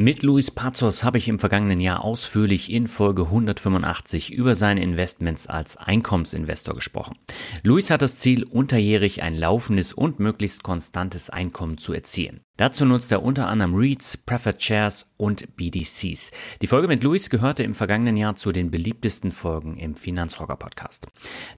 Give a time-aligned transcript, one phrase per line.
[0.00, 5.46] Mit Luis Pazos habe ich im vergangenen Jahr ausführlich in Folge 185 über seine Investments
[5.46, 7.18] als Einkommensinvestor gesprochen.
[7.62, 12.40] Luis hat das Ziel, unterjährig ein laufendes und möglichst konstantes Einkommen zu erzielen.
[12.60, 16.30] Dazu nutzt er unter anderem REITs, Preferred Shares und BDCs.
[16.60, 21.06] Die Folge mit Luis gehörte im vergangenen Jahr zu den beliebtesten Folgen im Finanzrocker Podcast.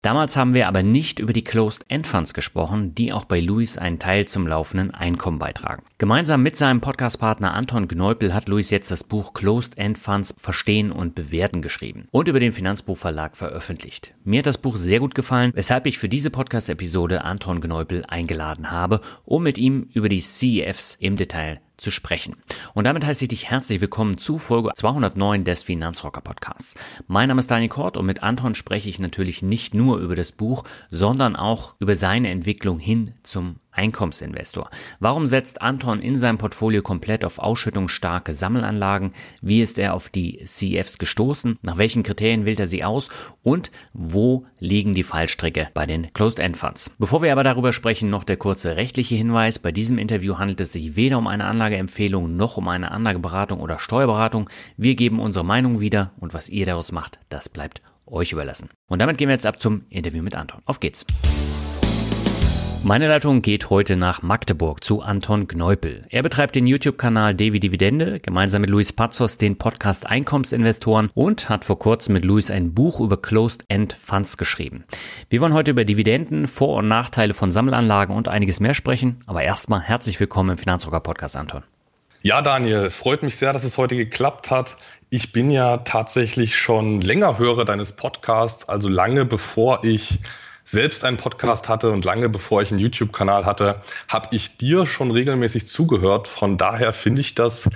[0.02, 3.78] Damals haben wir aber nicht über die Closed End Funds gesprochen, die auch bei Luis
[3.78, 5.82] einen Teil zum laufenden Einkommen beitragen.
[5.98, 10.92] Gemeinsam mit seinem Podcastpartner Anton Gneupel hat Luis jetzt das Buch Closed End Funds Verstehen
[10.92, 14.14] und Bewerten geschrieben und über den Finanzbuchverlag veröffentlicht.
[14.22, 18.70] Mir hat das Buch sehr gut gefallen, weshalb ich für diese Podcast-Episode Anton Gneupel eingeladen
[18.70, 22.36] habe, um mit ihm über die CEFs im Detail zu sprechen.
[22.74, 26.74] Und damit heiße ich dich herzlich willkommen zu Folge 209 des Finanzrocker Podcasts.
[27.06, 30.32] Mein Name ist Daniel Kort und mit Anton spreche ich natürlich nicht nur über das
[30.32, 34.70] Buch, sondern auch über seine Entwicklung hin zum Einkommensinvestor.
[35.00, 39.12] Warum setzt Anton in seinem Portfolio komplett auf ausschüttungsstarke Sammelanlagen?
[39.40, 41.58] Wie ist er auf die CFs gestoßen?
[41.62, 43.08] Nach welchen Kriterien wählt er sie aus?
[43.42, 46.92] Und wo liegen die Fallstricke bei den Closed-End Funds?
[46.98, 49.58] Bevor wir aber darüber sprechen, noch der kurze rechtliche Hinweis.
[49.58, 53.78] Bei diesem Interview handelt es sich weder um eine Anlageempfehlung noch um eine Anlageberatung oder
[53.78, 54.48] Steuerberatung.
[54.76, 58.68] Wir geben unsere Meinung wieder und was ihr daraus macht, das bleibt euch überlassen.
[58.88, 60.62] Und damit gehen wir jetzt ab zum Interview mit Anton.
[60.66, 61.06] Auf geht's!
[62.84, 66.04] Meine Leitung geht heute nach Magdeburg zu Anton Gneupel.
[66.10, 71.64] Er betreibt den YouTube-Kanal Devi Dividende, gemeinsam mit Luis Pazos den Podcast Einkommensinvestoren und hat
[71.64, 74.82] vor kurzem mit Luis ein Buch über Closed-End Funds geschrieben.
[75.30, 79.20] Wir wollen heute über Dividenden, Vor- und Nachteile von Sammelanlagen und einiges mehr sprechen.
[79.26, 81.62] Aber erstmal herzlich willkommen im Finanzrocker Podcast, Anton.
[82.22, 84.76] Ja, Daniel, freut mich sehr, dass es heute geklappt hat.
[85.08, 90.18] Ich bin ja tatsächlich schon länger Hörer deines Podcasts, also lange bevor ich
[90.72, 95.10] selbst einen Podcast hatte und lange bevor ich einen YouTube-Kanal hatte, habe ich dir schon
[95.10, 96.26] regelmäßig zugehört.
[96.26, 97.68] Von daher finde ich das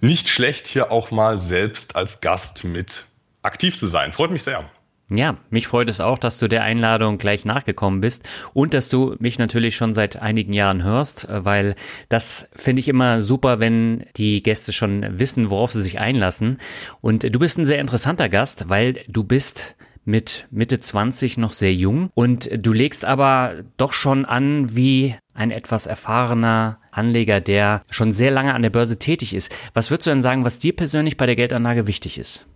[0.00, 3.06] nicht schlecht, hier auch mal selbst als Gast mit
[3.42, 4.12] aktiv zu sein.
[4.12, 4.64] Freut mich sehr.
[5.10, 8.22] Ja, mich freut es auch, dass du der Einladung gleich nachgekommen bist
[8.54, 11.74] und dass du mich natürlich schon seit einigen Jahren hörst, weil
[12.08, 16.56] das finde ich immer super, wenn die Gäste schon wissen, worauf sie sich einlassen.
[17.02, 21.74] Und du bist ein sehr interessanter Gast, weil du bist mit Mitte 20 noch sehr
[21.74, 28.12] jung und du legst aber doch schon an wie ein etwas erfahrener Anleger, der schon
[28.12, 29.54] sehr lange an der Börse tätig ist.
[29.74, 32.46] Was würdest du denn sagen, was dir persönlich bei der Geldanlage wichtig ist?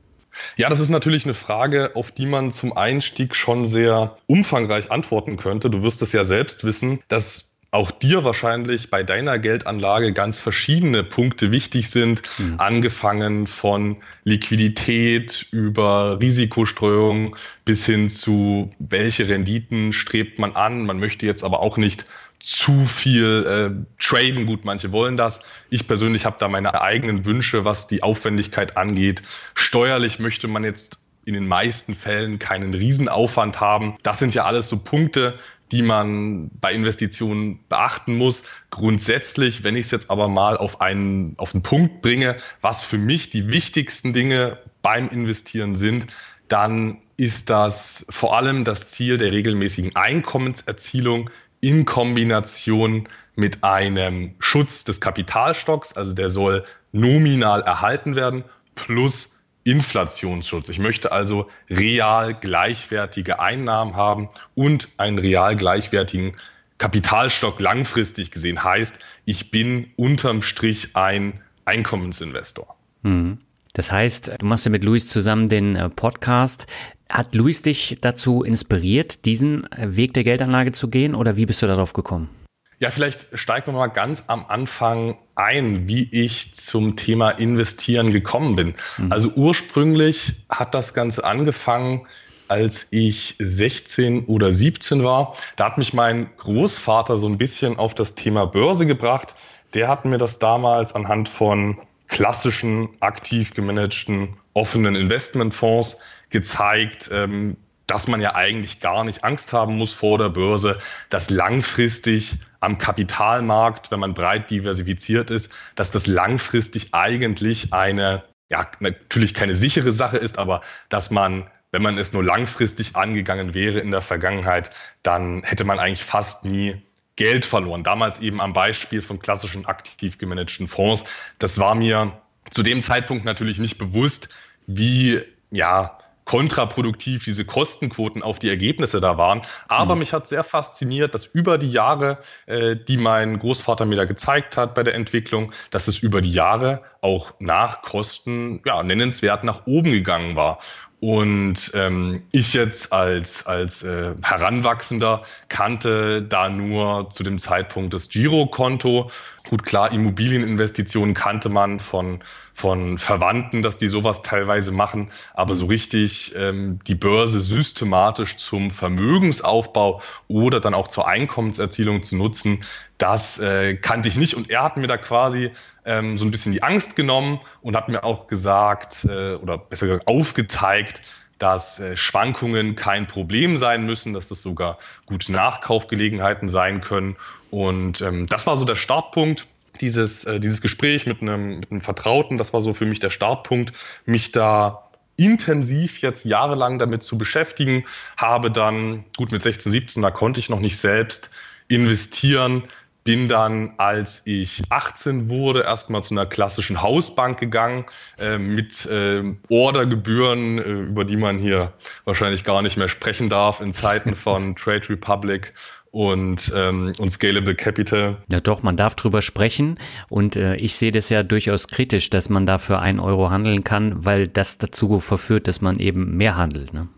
[0.57, 5.37] Ja, das ist natürlich eine Frage, auf die man zum Einstieg schon sehr umfangreich antworten
[5.37, 5.71] könnte.
[5.71, 11.05] Du wirst es ja selbst wissen, dass auch dir wahrscheinlich bei deiner Geldanlage ganz verschiedene
[11.05, 12.59] Punkte wichtig sind, mhm.
[12.59, 20.87] angefangen von Liquidität über Risikostreuung bis hin zu welche Renditen strebt man an.
[20.87, 22.07] Man möchte jetzt aber auch nicht
[22.41, 24.47] zu viel äh, traden.
[24.47, 25.41] Gut, manche wollen das.
[25.69, 29.23] Ich persönlich habe da meine eigenen Wünsche, was die Aufwendigkeit angeht.
[29.55, 33.99] Steuerlich möchte man jetzt in den meisten Fällen keinen Riesenaufwand haben.
[34.03, 35.37] Das sind ja alles so Punkte,
[35.73, 38.43] die man bei Investitionen beachten muss.
[38.71, 42.99] Grundsätzlich, wenn ich es jetzt aber mal auf einen, auf einen Punkt bringe, was für
[42.99, 46.07] mich die wichtigsten Dinge beim Investieren sind,
[46.49, 51.31] dann ist das vor allem das Ziel der regelmäßigen Einkommenserzielung
[51.61, 58.45] in Kombination mit einem Schutz des Kapitalstocks, also der soll nominal erhalten werden,
[58.75, 59.38] plus
[59.69, 60.71] Inflationsschutz.
[60.71, 66.37] Ich möchte also real gleichwertige Einnahmen haben und einen real gleichwertigen
[66.79, 68.65] Kapitalstock langfristig gesehen.
[68.65, 72.77] Heißt, ich bin unterm Strich ein Einkommensinvestor.
[73.03, 73.39] Mhm.
[73.75, 76.67] Das heißt, du machst ja mit Luis zusammen den äh, Podcast.
[77.11, 81.61] Hat Luis dich dazu inspiriert, diesen äh, Weg der Geldanlage zu gehen oder wie bist
[81.61, 82.31] du darauf gekommen?
[82.81, 88.55] Ja, vielleicht steigt man mal ganz am Anfang ein, wie ich zum Thema Investieren gekommen
[88.55, 88.75] bin.
[88.99, 89.13] Mhm.
[89.13, 92.07] Also ursprünglich hat das Ganze angefangen,
[92.47, 95.35] als ich 16 oder 17 war.
[95.57, 99.35] Da hat mich mein Großvater so ein bisschen auf das Thema Börse gebracht.
[99.75, 101.77] der hat mir das damals anhand von
[102.07, 105.99] klassischen, aktiv gemanagten, offenen Investmentfonds
[106.31, 107.59] gezeigt, ähm,
[107.89, 112.79] dass man ja eigentlich gar nicht Angst haben muss vor der Börse, dass langfristig am
[112.79, 119.93] Kapitalmarkt, wenn man breit diversifiziert ist, dass das langfristig eigentlich eine, ja, natürlich keine sichere
[119.93, 124.71] Sache ist, aber dass man, wenn man es nur langfristig angegangen wäre in der Vergangenheit,
[125.03, 126.83] dann hätte man eigentlich fast nie
[127.17, 127.85] Geld verloren.
[127.85, 131.05] Damals eben am Beispiel von klassischen aktiv gemanagten Fonds.
[131.39, 132.13] Das war mir
[132.51, 134.29] zu dem Zeitpunkt natürlich nicht bewusst,
[134.67, 135.98] wie, ja,
[136.29, 139.41] kontraproduktiv diese Kostenquoten auf die Ergebnisse da waren.
[139.67, 140.01] Aber mhm.
[140.01, 144.59] mich hat sehr fasziniert, dass über die Jahre, äh, die mein Großvater mir da gezeigt
[144.59, 149.67] hat bei der Entwicklung, dass es über die Jahre auch nach Kosten ja, nennenswert nach
[149.67, 150.59] oben gegangen war.
[151.01, 158.09] Und ähm, ich jetzt als, als äh, Heranwachsender kannte da nur zu dem Zeitpunkt das
[158.09, 159.11] Girokonto.
[159.49, 162.19] Gut, klar, Immobilieninvestitionen kannte man von,
[162.53, 165.11] von Verwandten, dass die sowas teilweise machen.
[165.33, 172.17] Aber so richtig ähm, die Börse systematisch zum Vermögensaufbau oder dann auch zur Einkommenserzielung zu
[172.17, 172.63] nutzen,
[172.99, 174.35] das äh, kannte ich nicht.
[174.35, 175.51] Und er hat mir da quasi
[175.87, 179.87] ähm, so ein bisschen die Angst genommen und hat mir auch gesagt äh, oder besser
[179.87, 181.01] gesagt aufgezeigt,
[181.39, 187.17] dass äh, Schwankungen kein Problem sein müssen, dass das sogar gute Nachkaufgelegenheiten sein können.
[187.51, 189.47] Und ähm, das war so der Startpunkt.
[189.81, 193.11] Dieses, äh, dieses Gespräch mit einem, mit einem Vertrauten, das war so für mich der
[193.11, 193.73] Startpunkt,
[194.07, 197.85] mich da intensiv jetzt jahrelang damit zu beschäftigen,
[198.17, 201.31] habe dann, gut mit 16, 17, da konnte ich noch nicht selbst
[201.67, 202.63] investieren,
[203.09, 207.87] bin dann, als ich 18 wurde, erstmal zu einer klassischen Hausbank gegangen
[208.19, 211.73] äh, mit äh, Ordergebühren, äh, über die man hier
[212.05, 215.55] wahrscheinlich gar nicht mehr sprechen darf in Zeiten von Trade Republic
[215.91, 218.19] und, ähm, und Scalable Capital.
[218.31, 219.79] Ja doch, man darf drüber sprechen
[220.11, 223.65] und äh, ich sehe das ja durchaus kritisch, dass man da für einen Euro handeln
[223.65, 226.75] kann, weil das dazu verführt, dass man eben mehr handelt.
[226.75, 226.89] Ne?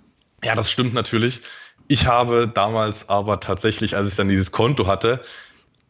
[0.42, 1.42] Ja, das stimmt natürlich.
[1.86, 5.22] Ich habe damals aber tatsächlich, als ich dann dieses Konto hatte,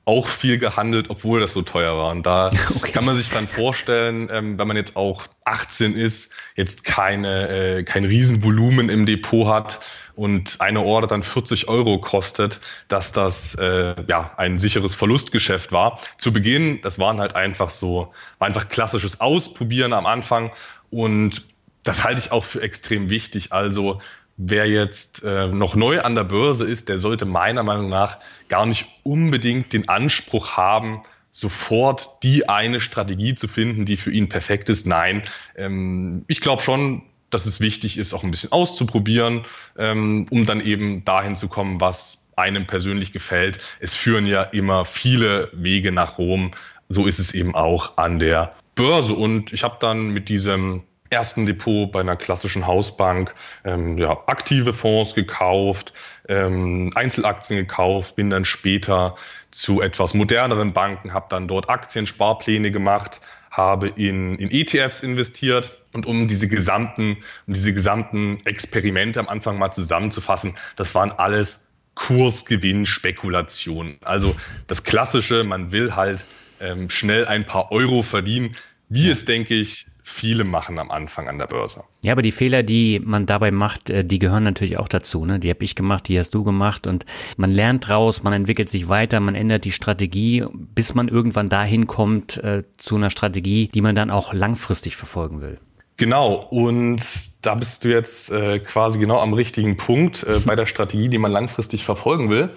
[0.04, 2.10] auch viel gehandelt, obwohl das so teuer war.
[2.10, 2.92] Und da okay.
[2.92, 7.82] kann man sich dann vorstellen, ähm, wenn man jetzt auch 18 ist, jetzt keine, äh,
[7.84, 9.80] kein Riesenvolumen im Depot hat
[10.16, 16.00] und eine Order dann 40 Euro kostet, dass das äh, ja ein sicheres Verlustgeschäft war.
[16.18, 20.50] Zu Beginn, das waren halt einfach so, war einfach klassisches Ausprobieren am Anfang
[20.90, 21.42] und
[21.82, 23.52] das halte ich auch für extrem wichtig.
[23.52, 24.00] Also
[24.42, 28.64] wer jetzt äh, noch neu an der Börse ist, der sollte meiner Meinung nach gar
[28.64, 34.68] nicht unbedingt den Anspruch haben, sofort die eine Strategie zu finden, die für ihn perfekt
[34.70, 34.86] ist.
[34.86, 35.22] Nein,
[35.56, 39.42] ähm, ich glaube schon, dass es wichtig ist, auch ein bisschen auszuprobieren,
[39.76, 43.58] ähm, um dann eben dahin zu kommen, was einem persönlich gefällt.
[43.78, 46.52] Es führen ja immer viele Wege nach Rom.
[46.88, 49.12] So ist es eben auch an der Börse.
[49.12, 53.32] Und ich habe dann mit diesem ersten Depot bei einer klassischen Hausbank
[53.64, 55.92] ähm, ja, aktive Fonds gekauft,
[56.28, 59.16] ähm, Einzelaktien gekauft, bin dann später
[59.50, 63.20] zu etwas moderneren Banken, habe dann dort Aktiensparpläne gemacht,
[63.50, 65.76] habe in, in ETFs investiert.
[65.92, 67.16] Und um diese gesamten,
[67.48, 73.98] um diese gesamten Experimente am Anfang mal zusammenzufassen, das waren alles Kursgewinnspekulationen.
[74.02, 74.36] Also
[74.68, 76.24] das Klassische, man will halt
[76.60, 78.54] ähm, schnell ein paar Euro verdienen,
[78.88, 81.84] wie es, denke ich, viele machen am Anfang an der Börse.
[82.02, 85.24] Ja, aber die Fehler, die man dabei macht, äh, die gehören natürlich auch dazu.
[85.24, 85.38] Ne?
[85.38, 87.04] Die habe ich gemacht, die hast du gemacht und
[87.36, 91.86] man lernt draus, man entwickelt sich weiter, man ändert die Strategie, bis man irgendwann dahin
[91.86, 95.58] kommt äh, zu einer Strategie, die man dann auch langfristig verfolgen will.
[95.96, 97.02] Genau, und
[97.42, 101.18] da bist du jetzt äh, quasi genau am richtigen Punkt äh, bei der Strategie, die
[101.18, 102.54] man langfristig verfolgen will.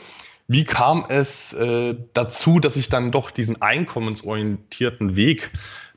[0.47, 5.51] Wie kam es äh, dazu, dass ich dann doch diesen einkommensorientierten Weg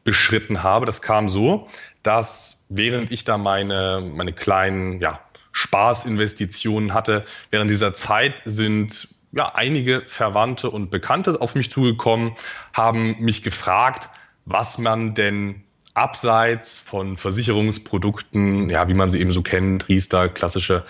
[0.06, 0.86] beschritten habe.
[0.86, 1.68] Das kam so,
[2.02, 5.20] dass während ich da meine, meine kleinen ja,
[5.52, 12.32] Spaßinvestitionen hatte, während dieser Zeit sind ja, einige Verwandte und Bekannte auf mich zugekommen,
[12.72, 14.08] haben mich gefragt,
[14.46, 20.84] was man denn abseits von Versicherungsprodukten, ja, wie man sie eben so kennt, Riester, klassische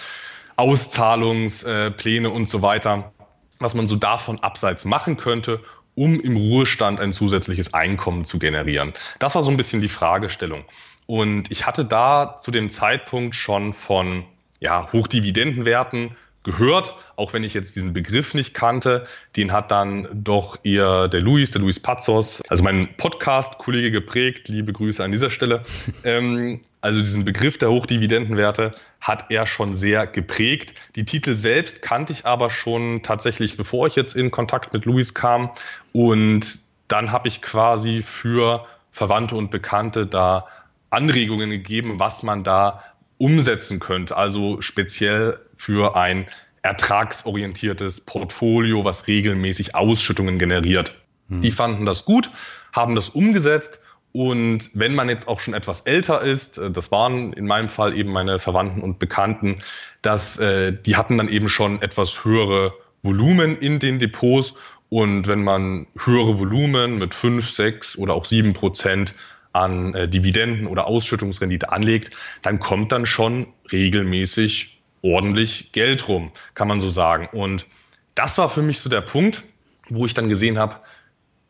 [0.56, 3.12] Auszahlungspläne und so weiter,
[3.58, 5.60] was man so davon abseits machen könnte,
[5.96, 8.92] um im Ruhestand ein zusätzliches Einkommen zu generieren?
[9.18, 10.64] Das war so ein bisschen die Fragestellung.
[11.06, 14.24] Und ich hatte da zu dem Zeitpunkt schon von
[14.60, 19.04] ja, Hochdividendenwerten gehört, auch wenn ich jetzt diesen Begriff nicht kannte.
[19.34, 24.48] Den hat dann doch eher der Luis, der Luis Pazos, also mein Podcast-Kollege geprägt.
[24.48, 25.64] Liebe Grüße an dieser Stelle.
[26.04, 30.74] ähm, also diesen Begriff der Hochdividendenwerte hat er schon sehr geprägt.
[30.94, 35.14] Die Titel selbst kannte ich aber schon tatsächlich, bevor ich jetzt in Kontakt mit Luis
[35.14, 35.50] kam.
[35.92, 40.46] Und dann habe ich quasi für Verwandte und Bekannte da
[40.90, 42.84] Anregungen gegeben, was man da
[43.18, 44.16] umsetzen könnte.
[44.16, 46.26] Also speziell für ein
[46.62, 51.00] ertragsorientiertes Portfolio, was regelmäßig Ausschüttungen generiert.
[51.28, 51.40] Hm.
[51.40, 52.30] Die fanden das gut,
[52.72, 53.80] haben das umgesetzt
[54.16, 57.94] und wenn man jetzt auch schon etwas älter ist, äh, das waren in meinem Fall
[57.94, 59.58] eben meine Verwandten und Bekannten,
[60.00, 62.72] dass äh, die hatten dann eben schon etwas höhere
[63.02, 64.54] Volumen in den Depots.
[64.88, 69.14] Und wenn man höhere Volumen mit fünf, sechs oder auch sieben Prozent
[69.52, 74.75] an äh, Dividenden oder Ausschüttungsrendite anlegt, dann kommt dann schon regelmäßig
[75.14, 77.28] ordentlich Geld rum, kann man so sagen.
[77.32, 77.66] Und
[78.14, 79.44] das war für mich so der Punkt,
[79.88, 80.76] wo ich dann gesehen habe,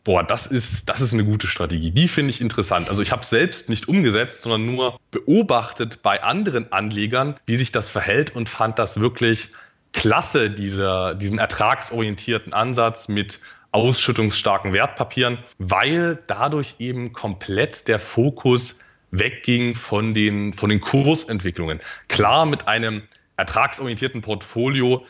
[0.04, 1.90] boah, das ist, das ist eine gute Strategie.
[1.90, 2.88] Die finde ich interessant.
[2.88, 7.88] Also ich habe selbst nicht umgesetzt, sondern nur beobachtet bei anderen Anlegern, wie sich das
[7.88, 9.50] verhält und fand das wirklich
[9.92, 13.40] klasse, dieser, diesen ertragsorientierten Ansatz mit
[13.72, 21.80] ausschüttungsstarken Wertpapieren, weil dadurch eben komplett der Fokus wegging von den, von den Kursentwicklungen.
[22.08, 23.02] Klar, mit einem
[23.36, 25.06] ertragsorientierten Portfolio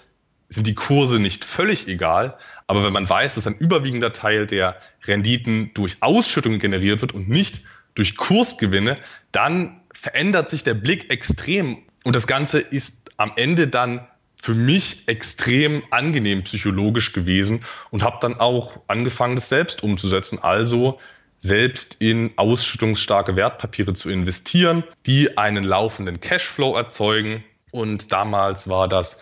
[0.48, 4.76] sind die Kurse nicht völlig egal, aber wenn man weiß, dass ein überwiegender Teil der
[5.04, 7.62] Renditen durch Ausschüttungen generiert wird und nicht
[7.94, 8.96] durch Kursgewinne,
[9.32, 11.78] dann verändert sich der Blick extrem.
[12.04, 14.06] Und das Ganze ist am Ende dann
[14.40, 20.38] für mich extrem angenehm psychologisch gewesen und habe dann auch angefangen, das selbst umzusetzen.
[20.40, 21.00] Also
[21.38, 27.44] selbst in ausschüttungsstarke Wertpapiere zu investieren, die einen laufenden Cashflow erzeugen.
[27.76, 29.20] Und damals war das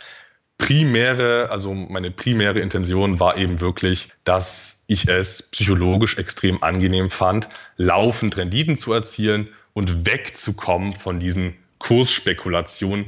[0.59, 7.49] primäre, also meine primäre Intention war eben wirklich, dass ich es psychologisch extrem angenehm fand,
[7.77, 13.07] laufend Renditen zu erzielen und wegzukommen von diesen Kursspekulationen,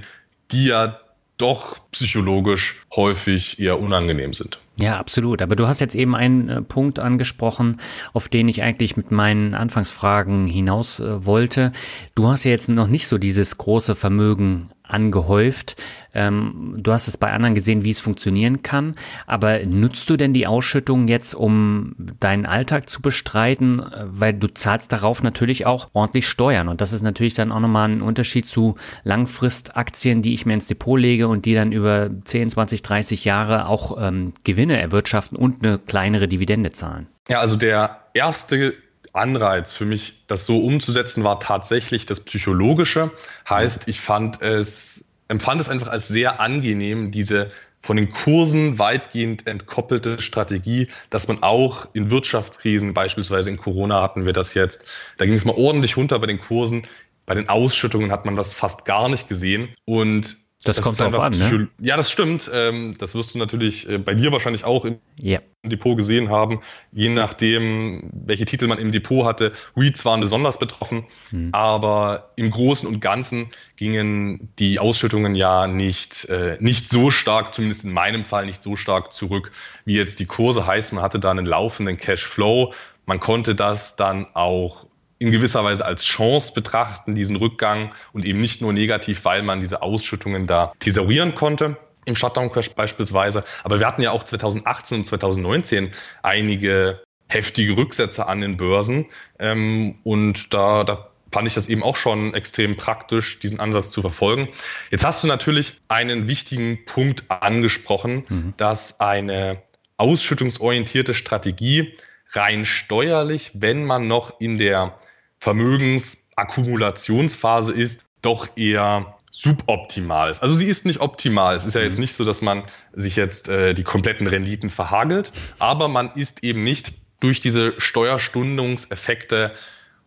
[0.51, 0.99] die ja
[1.39, 4.59] doch psychologisch häufig eher unangenehm sind.
[4.79, 5.41] Ja, absolut.
[5.41, 7.79] Aber du hast jetzt eben einen äh, Punkt angesprochen,
[8.13, 11.73] auf den ich eigentlich mit meinen Anfangsfragen hinaus äh, wollte.
[12.15, 15.77] Du hast ja jetzt noch nicht so dieses große Vermögen angehäuft.
[16.15, 18.95] Ähm, du hast es bei anderen gesehen, wie es funktionieren kann.
[19.27, 23.85] Aber nutzt du denn die Ausschüttung jetzt, um deinen Alltag zu bestreiten?
[24.05, 26.69] Weil du zahlst darauf natürlich auch ordentlich Steuern.
[26.69, 30.67] Und das ist natürlich dann auch nochmal ein Unterschied zu Langfristaktien, die ich mir ins
[30.67, 35.65] Depot lege und die dann über 10, 20, 30 Jahre auch ähm, Gewinne erwirtschaften und
[35.65, 37.09] eine kleinere Dividende zahlen.
[37.29, 38.75] Ja, also der erste
[39.17, 43.11] Anreiz für mich, das so umzusetzen, war tatsächlich das Psychologische.
[43.49, 47.49] Heißt, ich fand es, empfand es einfach als sehr angenehm, diese
[47.81, 54.27] von den Kursen weitgehend entkoppelte Strategie, dass man auch in Wirtschaftskrisen, beispielsweise in Corona hatten
[54.27, 54.87] wir das jetzt,
[55.19, 56.83] da ging es mal ordentlich runter bei den Kursen.
[57.27, 59.75] Bei den Ausschüttungen hat man das fast gar nicht gesehen.
[59.85, 61.69] Und das, das kommt drauf an, ne?
[61.81, 62.51] Ja, das stimmt.
[62.53, 65.41] Ähm, das wirst du natürlich äh, bei dir wahrscheinlich auch im yeah.
[65.65, 66.61] Depot gesehen haben.
[66.93, 69.53] Je nachdem, welche Titel man im Depot hatte.
[69.77, 71.05] REITs waren besonders betroffen.
[71.31, 71.51] Mhm.
[71.53, 77.85] Aber im Großen und Ganzen gingen die Ausschüttungen ja nicht, äh, nicht so stark, zumindest
[77.85, 79.53] in meinem Fall nicht so stark zurück,
[79.85, 80.67] wie jetzt die Kurse.
[80.67, 82.73] Heißt, man hatte da einen laufenden Cashflow.
[83.05, 84.86] Man konnte das dann auch
[85.19, 89.61] in gewisser Weise als Chance betrachten, diesen Rückgang und eben nicht nur negativ, weil man
[89.61, 93.45] diese Ausschüttungen da thesaurieren konnte im Shutdown-Crash beispielsweise.
[93.65, 95.91] Aber wir hatten ja auch 2018 und 2019
[96.23, 99.07] einige heftige Rücksätze an den Börsen.
[99.39, 104.01] Ähm, und da, da fand ich das eben auch schon extrem praktisch, diesen Ansatz zu
[104.01, 104.49] verfolgen.
[104.91, 108.55] Jetzt hast du natürlich einen wichtigen Punkt angesprochen, mhm.
[108.57, 109.63] dass eine
[109.97, 111.95] ausschüttungsorientierte Strategie
[112.31, 114.99] rein steuerlich, wenn man noch in der
[115.39, 120.43] Vermögensakkumulationsphase ist, doch eher suboptimal ist.
[120.43, 121.57] Also sie ist nicht optimal.
[121.57, 122.03] Es ist ja jetzt mhm.
[122.03, 126.65] nicht so, dass man sich jetzt äh, die kompletten Renditen verhagelt, aber man ist eben
[126.65, 129.53] nicht durch diese Steuerstundungseffekte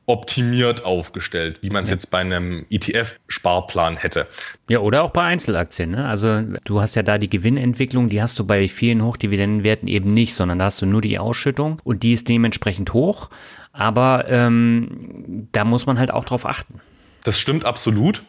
[0.10, 1.94] optimiert aufgestellt, wie man es ja.
[1.94, 4.28] jetzt bei einem ETF-Sparplan hätte.
[4.68, 5.92] Ja, oder auch bei Einzelaktien.
[5.92, 6.08] Ne?
[6.08, 10.34] Also du hast ja da die Gewinnentwicklung, die hast du bei vielen Hochdividendenwerten eben nicht,
[10.34, 13.30] sondern da hast du nur die Ausschüttung und die ist dementsprechend hoch.
[13.72, 16.82] Aber ähm, da muss man halt auch drauf achten.
[17.24, 18.24] Das stimmt absolut.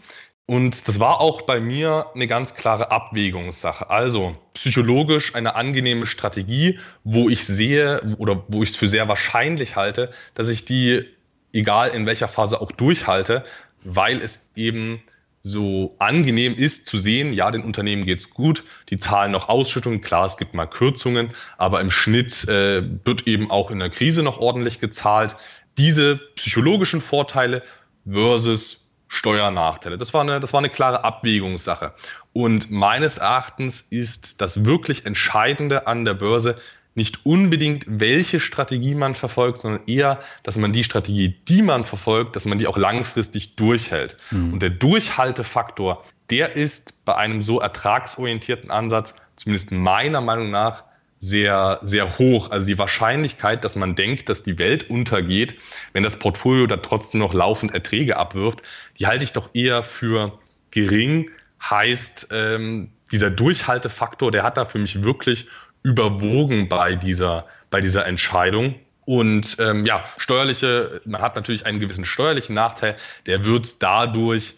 [0.45, 3.89] Und das war auch bei mir eine ganz klare Abwägungssache.
[3.89, 9.77] Also psychologisch eine angenehme Strategie, wo ich sehe oder wo ich es für sehr wahrscheinlich
[9.77, 11.07] halte, dass ich die
[11.53, 13.45] egal in welcher Phase auch durchhalte,
[13.83, 15.03] weil es eben
[15.43, 20.27] so angenehm ist zu sehen, ja, den Unternehmen geht's gut, die zahlen noch Ausschüttungen, klar,
[20.27, 24.39] es gibt mal Kürzungen, aber im Schnitt äh, wird eben auch in der Krise noch
[24.39, 25.37] ordentlich gezahlt.
[25.79, 27.63] Diese psychologischen Vorteile
[28.11, 29.99] versus Steuernachteile.
[29.99, 31.95] Das war eine, das war eine klare Abwägungssache.
[32.33, 36.57] Und meines Erachtens ist das wirklich Entscheidende an der Börse
[36.95, 42.37] nicht unbedingt, welche Strategie man verfolgt, sondern eher, dass man die Strategie, die man verfolgt,
[42.37, 44.17] dass man die auch langfristig durchhält.
[44.31, 44.55] Mhm.
[44.55, 50.85] Und der Durchhaltefaktor, der ist bei einem so ertragsorientierten Ansatz, zumindest meiner Meinung nach,
[51.23, 52.51] sehr, sehr hoch.
[52.51, 55.57] Also die Wahrscheinlichkeit, dass man denkt, dass die Welt untergeht,
[55.93, 58.63] wenn das Portfolio da trotzdem noch laufend Erträge abwirft,
[58.99, 60.39] die halte ich doch eher für
[60.71, 61.31] gering.
[61.63, 65.47] Heißt, ähm, dieser Durchhaltefaktor, der hat da für mich wirklich
[65.83, 68.75] überwogen bei dieser, bei dieser Entscheidung.
[69.05, 72.97] Und ähm, ja, steuerliche, man hat natürlich einen gewissen steuerlichen Nachteil,
[73.27, 74.55] der wird dadurch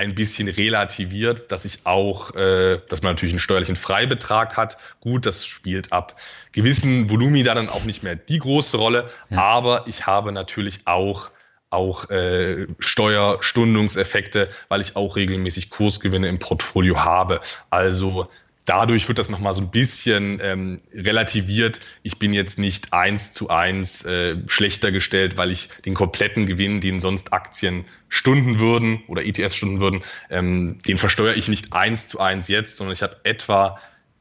[0.00, 4.78] ein bisschen relativiert, dass ich auch, äh, dass man natürlich einen steuerlichen Freibetrag hat.
[5.00, 6.16] Gut, das spielt ab
[6.52, 9.42] gewissen Volumi da dann auch nicht mehr die große Rolle, ja.
[9.42, 11.30] aber ich habe natürlich auch
[11.68, 17.40] auch äh, Steuerstundungseffekte, weil ich auch regelmäßig Kursgewinne im Portfolio habe.
[17.70, 18.28] Also
[18.70, 21.80] dadurch wird das nochmal so ein bisschen ähm, relativiert.
[22.04, 26.80] Ich bin jetzt nicht eins zu eins äh, schlechter gestellt, weil ich den kompletten Gewinn,
[26.80, 32.06] den sonst Aktien stunden würden oder ETFs stunden würden, ähm, den versteuere ich nicht eins
[32.06, 33.80] zu eins jetzt, sondern ich habe etwa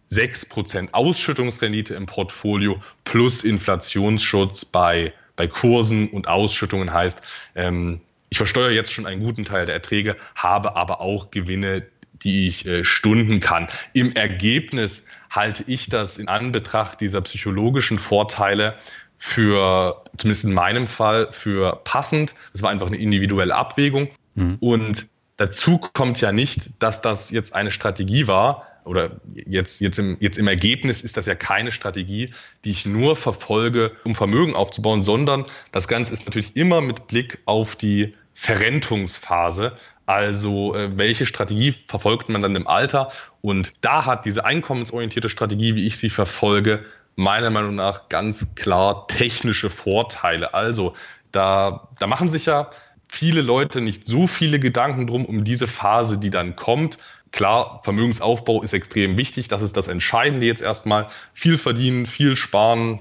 [0.10, 7.22] 6% Ausschüttungsrendite im Portfolio plus Inflationsschutz bei, bei Kursen und Ausschüttungen heißt,
[7.54, 8.02] ähm,
[8.32, 11.86] ich versteuere jetzt schon einen guten Teil der Erträge, habe aber auch Gewinne,
[12.24, 13.68] die ich äh, stunden kann.
[13.94, 18.76] Im Ergebnis halte ich das in Anbetracht dieser psychologischen Vorteile
[19.18, 22.34] für, zumindest in meinem Fall, für passend.
[22.54, 24.10] Es war einfach eine individuelle Abwägung.
[24.36, 24.58] Mhm.
[24.60, 25.08] Und
[25.38, 30.38] dazu kommt ja nicht, dass das jetzt eine Strategie war, oder jetzt, jetzt, im, jetzt
[30.38, 32.32] im Ergebnis ist das ja keine Strategie,
[32.66, 37.40] die ich nur verfolge, um Vermögen aufzubauen, sondern das Ganze ist natürlich immer mit Blick
[37.46, 39.74] auf die Verrentungsphase.
[40.10, 43.12] Also äh, welche Strategie verfolgt man dann im Alter?
[43.42, 46.84] Und da hat diese einkommensorientierte Strategie, wie ich sie verfolge,
[47.16, 50.56] meiner Meinung nach ganz klar technische Vorteile.
[50.56, 50.96] Also
[51.32, 52.72] da, da machen sich ja
[53.08, 56.98] viele Leute nicht so viele Gedanken drum um diese Phase, die dann kommt.
[57.32, 59.48] Klar, Vermögensaufbau ist extrem wichtig.
[59.48, 61.10] Das ist das Entscheidende jetzt erstmal.
[61.36, 63.00] Viel verdienen, viel sparen,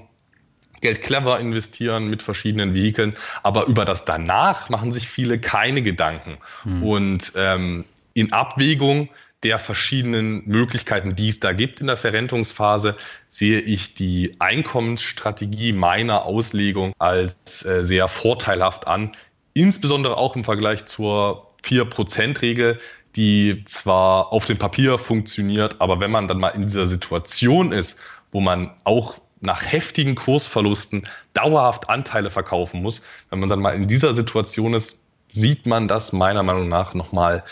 [0.81, 6.37] Geld clever investieren mit verschiedenen Vehikeln, aber über das danach machen sich viele keine Gedanken.
[6.63, 6.83] Hm.
[6.83, 9.09] Und ähm, in Abwägung
[9.43, 16.25] der verschiedenen Möglichkeiten, die es da gibt in der Verrentungsphase, sehe ich die Einkommensstrategie meiner
[16.25, 19.13] Auslegung als äh, sehr vorteilhaft an,
[19.53, 22.79] insbesondere auch im Vergleich zur 4%-Regel,
[23.15, 27.97] die zwar auf dem Papier funktioniert, aber wenn man dann mal in dieser Situation ist,
[28.31, 33.01] wo man auch nach heftigen Kursverlusten dauerhaft Anteile verkaufen muss.
[33.29, 37.43] Wenn man dann mal in dieser Situation ist, sieht man das meiner Meinung nach nochmal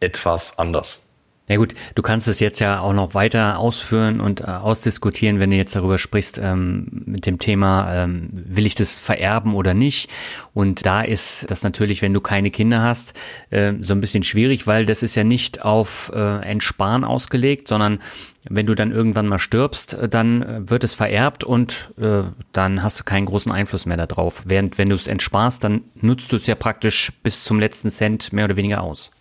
[0.00, 1.05] etwas anders.
[1.48, 5.50] Ja gut, du kannst es jetzt ja auch noch weiter ausführen und äh, ausdiskutieren, wenn
[5.50, 10.10] du jetzt darüber sprichst ähm, mit dem Thema, ähm, will ich das vererben oder nicht?
[10.54, 13.14] Und da ist das natürlich, wenn du keine Kinder hast,
[13.50, 18.00] äh, so ein bisschen schwierig, weil das ist ja nicht auf äh, Entsparen ausgelegt, sondern
[18.48, 22.82] wenn du dann irgendwann mal stirbst, äh, dann äh, wird es vererbt und äh, dann
[22.82, 24.42] hast du keinen großen Einfluss mehr darauf.
[24.46, 28.32] Während wenn du es entsparst, dann nutzt du es ja praktisch bis zum letzten Cent
[28.32, 29.12] mehr oder weniger aus.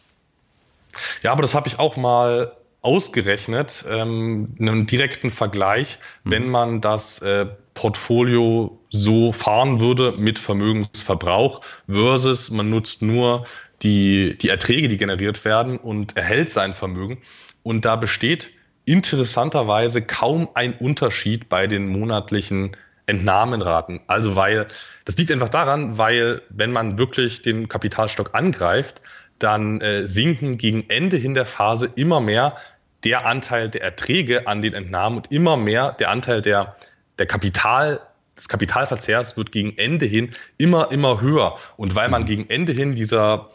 [1.23, 6.31] Ja, aber das habe ich auch mal ausgerechnet, ähm, einen direkten Vergleich, mhm.
[6.31, 13.45] wenn man das äh, Portfolio so fahren würde mit Vermögensverbrauch versus man nutzt nur
[13.81, 17.17] die, die Erträge, die generiert werden und erhält sein Vermögen.
[17.63, 18.51] Und da besteht
[18.85, 22.77] interessanterweise kaum ein Unterschied bei den monatlichen
[23.07, 24.01] Entnahmenraten.
[24.07, 24.67] Also weil,
[25.05, 29.01] das liegt einfach daran, weil wenn man wirklich den Kapitalstock angreift,
[29.39, 32.57] dann äh, sinken gegen Ende hin der Phase immer mehr
[33.03, 36.75] der Anteil der Erträge an den Entnahmen und immer mehr der Anteil der,
[37.19, 38.01] der Kapital,
[38.35, 41.57] des Kapitalverzehrs wird gegen Ende hin immer, immer höher.
[41.77, 42.25] Und weil man mhm.
[42.25, 43.49] gegen Ende hin dieser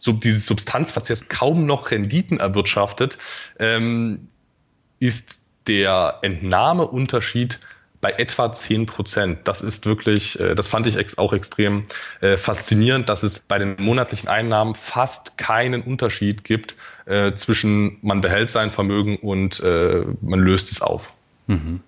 [0.00, 3.18] so dieses Substanzverzehrs kaum noch Renditen erwirtschaftet,
[3.58, 4.28] ähm,
[5.00, 7.60] ist der Entnahmeunterschied
[8.00, 9.40] bei etwa 10 Prozent.
[9.44, 11.84] Das ist wirklich, äh, das fand ich auch extrem
[12.20, 18.20] äh, faszinierend, dass es bei den monatlichen Einnahmen fast keinen Unterschied gibt äh, zwischen man
[18.20, 21.12] behält sein Vermögen und man löst es auf.
[21.46, 21.80] Mhm.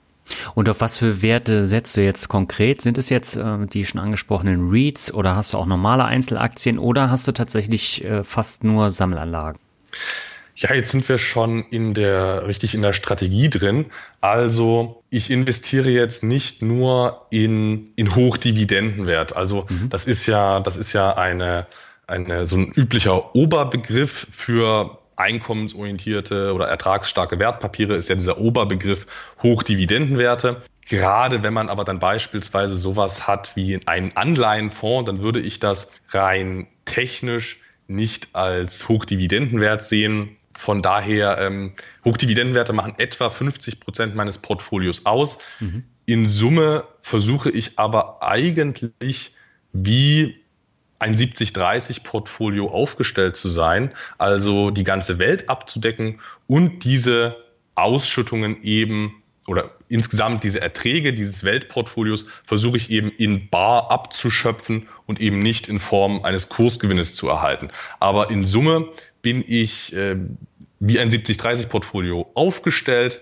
[0.54, 2.80] Und auf was für Werte setzt du jetzt konkret?
[2.80, 3.38] Sind es jetzt
[3.72, 8.64] die schon angesprochenen REITs oder hast du auch normale Einzelaktien oder hast du tatsächlich fast
[8.64, 9.60] nur Sammelanlagen?
[10.60, 13.86] Ja, jetzt sind wir schon in der, richtig in der Strategie drin.
[14.20, 19.34] Also ich investiere jetzt nicht nur in, in Hochdividendenwert.
[19.34, 19.88] Also mhm.
[19.88, 21.66] das ist ja, das ist ja eine,
[22.06, 29.06] eine, so ein üblicher Oberbegriff für einkommensorientierte oder ertragsstarke Wertpapiere ist ja dieser Oberbegriff
[29.42, 30.60] Hochdividendenwerte.
[30.86, 35.90] Gerade wenn man aber dann beispielsweise sowas hat wie einen Anleihenfonds, dann würde ich das
[36.10, 40.36] rein technisch nicht als Hochdividendenwert sehen.
[40.60, 41.72] Von daher, ähm,
[42.04, 45.38] Hochdividendenwerte machen etwa 50 Prozent meines Portfolios aus.
[45.58, 45.84] Mhm.
[46.04, 49.34] In Summe versuche ich aber eigentlich
[49.72, 50.44] wie
[50.98, 57.38] ein 70-30-Portfolio aufgestellt zu sein, also die ganze Welt abzudecken und diese
[57.74, 65.22] Ausschüttungen eben oder insgesamt diese Erträge dieses Weltportfolios versuche ich eben in Bar abzuschöpfen und
[65.22, 67.70] eben nicht in Form eines Kursgewinnes zu erhalten.
[67.98, 68.88] Aber in Summe
[69.22, 70.16] bin ich äh,
[70.80, 73.20] wie ein 70-30-Portfolio aufgestellt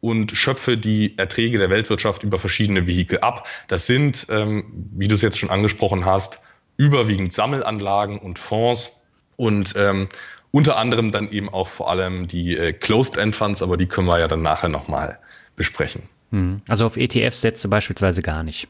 [0.00, 3.46] und schöpfe die Erträge der Weltwirtschaft über verschiedene Vehikel ab.
[3.68, 6.40] Das sind, ähm, wie du es jetzt schon angesprochen hast,
[6.76, 8.92] überwiegend Sammelanlagen und Fonds
[9.36, 10.08] und ähm,
[10.50, 14.18] unter anderem dann eben auch vor allem die äh, Closed-End Funds, aber die können wir
[14.18, 15.18] ja dann nachher nochmal
[15.54, 16.02] besprechen.
[16.30, 16.62] Hm.
[16.68, 18.68] Also auf ETFs setzt du beispielsweise gar nicht.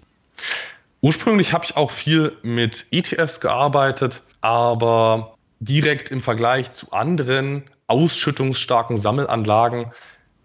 [1.01, 8.99] Ursprünglich habe ich auch viel mit ETFs gearbeitet, aber direkt im Vergleich zu anderen ausschüttungsstarken
[8.99, 9.93] Sammelanlagen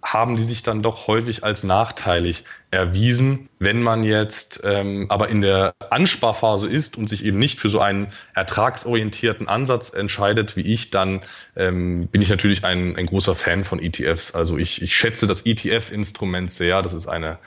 [0.04, 3.50] haben die sich dann doch häufig als nachteilig erwiesen.
[3.60, 7.80] Wenn man jetzt ähm, aber in der Ansparphase ist und sich eben nicht für so
[7.80, 11.22] einen ertragsorientierten Ansatz entscheidet wie ich, dann
[11.56, 14.34] ähm, bin ich natürlich ein, ein großer Fan von ETFs.
[14.34, 16.82] Also ich, ich schätze das ETF-Instrument sehr.
[16.82, 17.38] Das ist eine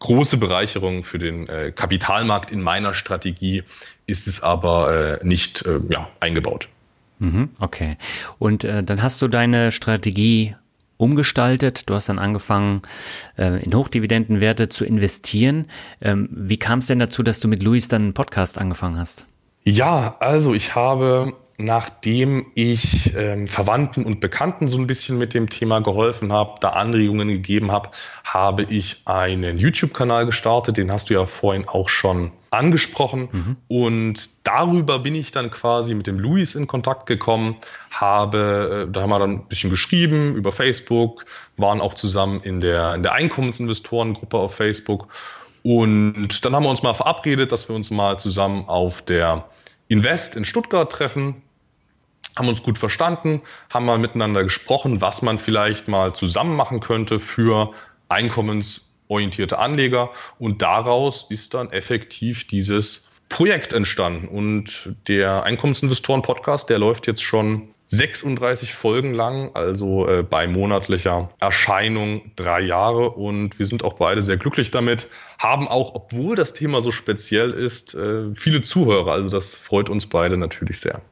[0.00, 2.50] große Bereicherung für den äh, Kapitalmarkt.
[2.50, 3.62] In meiner Strategie
[4.06, 6.68] ist es aber äh, nicht äh, ja, eingebaut.
[7.22, 7.98] Mhm, okay.
[8.40, 10.56] Und äh, dann hast du deine Strategie
[10.96, 11.88] umgestaltet.
[11.88, 12.82] Du hast dann angefangen,
[13.38, 15.66] äh, in Hochdividendenwerte zu investieren.
[16.00, 19.26] Ähm, wie kam es denn dazu, dass du mit Luis dann einen Podcast angefangen hast?
[19.62, 25.48] Ja, also ich habe nachdem ich ähm, Verwandten und Bekannten so ein bisschen mit dem
[25.50, 27.90] Thema geholfen habe, da Anregungen gegeben habe,
[28.24, 33.28] habe ich einen YouTube-Kanal gestartet, den hast du ja vorhin auch schon angesprochen.
[33.32, 33.56] Mhm.
[33.68, 37.56] Und darüber bin ich dann quasi mit dem Luis in Kontakt gekommen,
[37.90, 41.24] habe, äh, da haben wir dann ein bisschen geschrieben über Facebook,
[41.56, 45.08] waren auch zusammen in der, in der Einkommensinvestorengruppe auf Facebook.
[45.62, 49.46] Und dann haben wir uns mal verabredet, dass wir uns mal zusammen auf der
[49.92, 51.42] Invest in Stuttgart treffen,
[52.36, 57.20] haben uns gut verstanden, haben mal miteinander gesprochen, was man vielleicht mal zusammen machen könnte
[57.20, 57.72] für
[58.08, 60.10] einkommensorientierte Anleger.
[60.38, 64.28] Und daraus ist dann effektiv dieses Projekt entstanden.
[64.28, 72.32] Und der Einkommensinvestoren-Podcast, der läuft jetzt schon 36 Folgen lang, also äh, bei monatlicher Erscheinung
[72.36, 73.10] drei Jahre.
[73.10, 77.50] Und wir sind auch beide sehr glücklich damit, haben auch, obwohl das Thema so speziell
[77.50, 79.12] ist, äh, viele Zuhörer.
[79.12, 81.02] Also das freut uns beide natürlich sehr.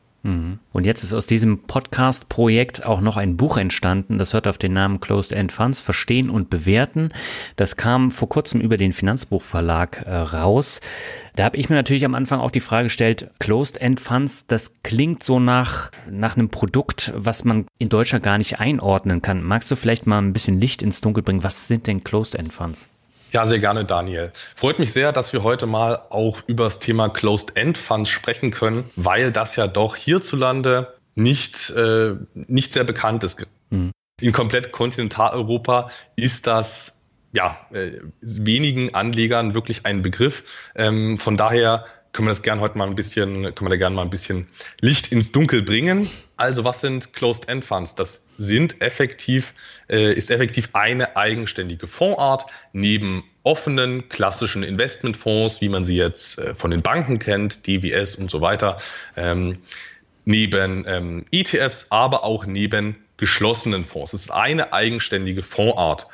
[0.72, 4.74] Und jetzt ist aus diesem Podcast-Projekt auch noch ein Buch entstanden, das hört auf den
[4.74, 7.10] Namen Closed End Funds, Verstehen und Bewerten.
[7.56, 10.80] Das kam vor kurzem über den Finanzbuchverlag äh, raus.
[11.36, 14.74] Da habe ich mir natürlich am Anfang auch die Frage gestellt, Closed End Funds, das
[14.82, 19.42] klingt so nach, nach einem Produkt, was man in Deutschland gar nicht einordnen kann.
[19.42, 21.44] Magst du vielleicht mal ein bisschen Licht ins Dunkel bringen?
[21.44, 22.90] Was sind denn Closed End Funds?
[23.32, 24.32] Ja, sehr gerne, Daniel.
[24.56, 28.90] Freut mich sehr, dass wir heute mal auch über das Thema Closed-End Funds sprechen können,
[28.96, 33.46] weil das ja doch hierzulande nicht, äh, nicht sehr bekannt ist.
[33.70, 33.92] Mhm.
[34.20, 40.70] In komplett Kontinentaleuropa ist das ja äh, wenigen Anlegern wirklich ein Begriff.
[40.74, 43.94] Ähm, von daher können wir das gerne heute mal ein bisschen, können wir da gerne
[43.94, 44.48] mal ein bisschen
[44.80, 46.10] Licht ins Dunkel bringen.
[46.36, 47.94] Also was sind Closed-End Funds?
[47.94, 49.54] Das sind effektiv,
[49.88, 56.54] äh, ist effektiv eine eigenständige Fondsart neben offenen klassischen Investmentfonds, wie man sie jetzt äh,
[56.54, 58.78] von den Banken kennt, DWS und so weiter,
[59.16, 59.58] ähm,
[60.24, 64.12] neben ähm, ETFs, aber auch neben geschlossenen Fonds.
[64.12, 66.06] Es ist eine eigenständige Fondsart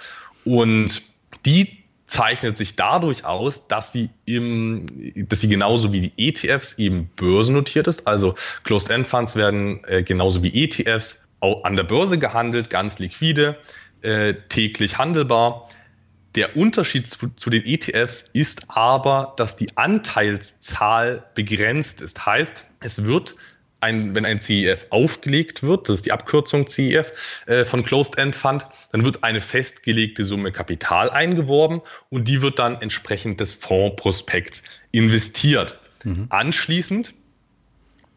[0.45, 1.03] und
[1.45, 4.87] die zeichnet sich dadurch aus, dass sie im,
[5.29, 8.07] dass sie genauso wie die ETFs eben börsennotiert ist.
[8.07, 13.59] Also Closed-End Funds werden äh, genauso wie ETFs auch an der Börse gehandelt, ganz liquide,
[14.03, 15.69] äh, täglich handelbar.
[16.35, 22.25] Der Unterschied zu, zu, den ETFs ist aber, dass die Anteilszahl begrenzt ist.
[22.27, 23.37] Heißt, es wird
[23.81, 28.35] ein, wenn ein CEF aufgelegt wird, das ist die Abkürzung CEF äh, von Closed End
[28.35, 34.63] Fund, dann wird eine festgelegte Summe Kapital eingeworben und die wird dann entsprechend des Fondsprospekts
[34.93, 35.79] investiert.
[36.05, 36.27] Mhm.
[36.31, 37.15] Anschließend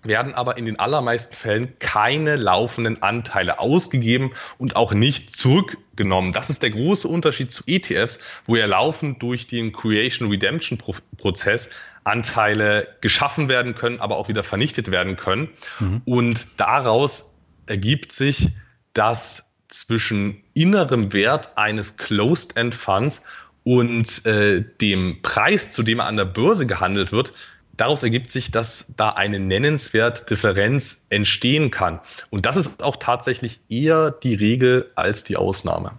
[0.03, 6.31] werden aber in den allermeisten Fällen keine laufenden Anteile ausgegeben und auch nicht zurückgenommen.
[6.31, 10.77] Das ist der große Unterschied zu ETFs, wo ja laufend durch den Creation Redemption
[11.17, 11.69] Prozess
[12.03, 15.49] Anteile geschaffen werden können, aber auch wieder vernichtet werden können.
[15.79, 16.01] Mhm.
[16.05, 17.33] Und daraus
[17.65, 18.49] ergibt sich,
[18.93, 23.23] dass zwischen innerem Wert eines Closed-End Funds
[23.63, 27.33] und äh, dem Preis, zu dem er an der Börse gehandelt wird,
[27.77, 31.99] daraus ergibt sich, dass da eine nennenswerte Differenz entstehen kann.
[32.29, 35.91] Und das ist auch tatsächlich eher die Regel als die Ausnahme.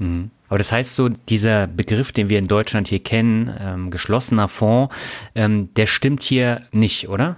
[0.00, 0.30] Mhm.
[0.48, 4.94] Aber das heißt so, dieser Begriff, den wir in Deutschland hier kennen, ähm, geschlossener Fonds,
[5.36, 7.36] ähm, der stimmt hier nicht, oder?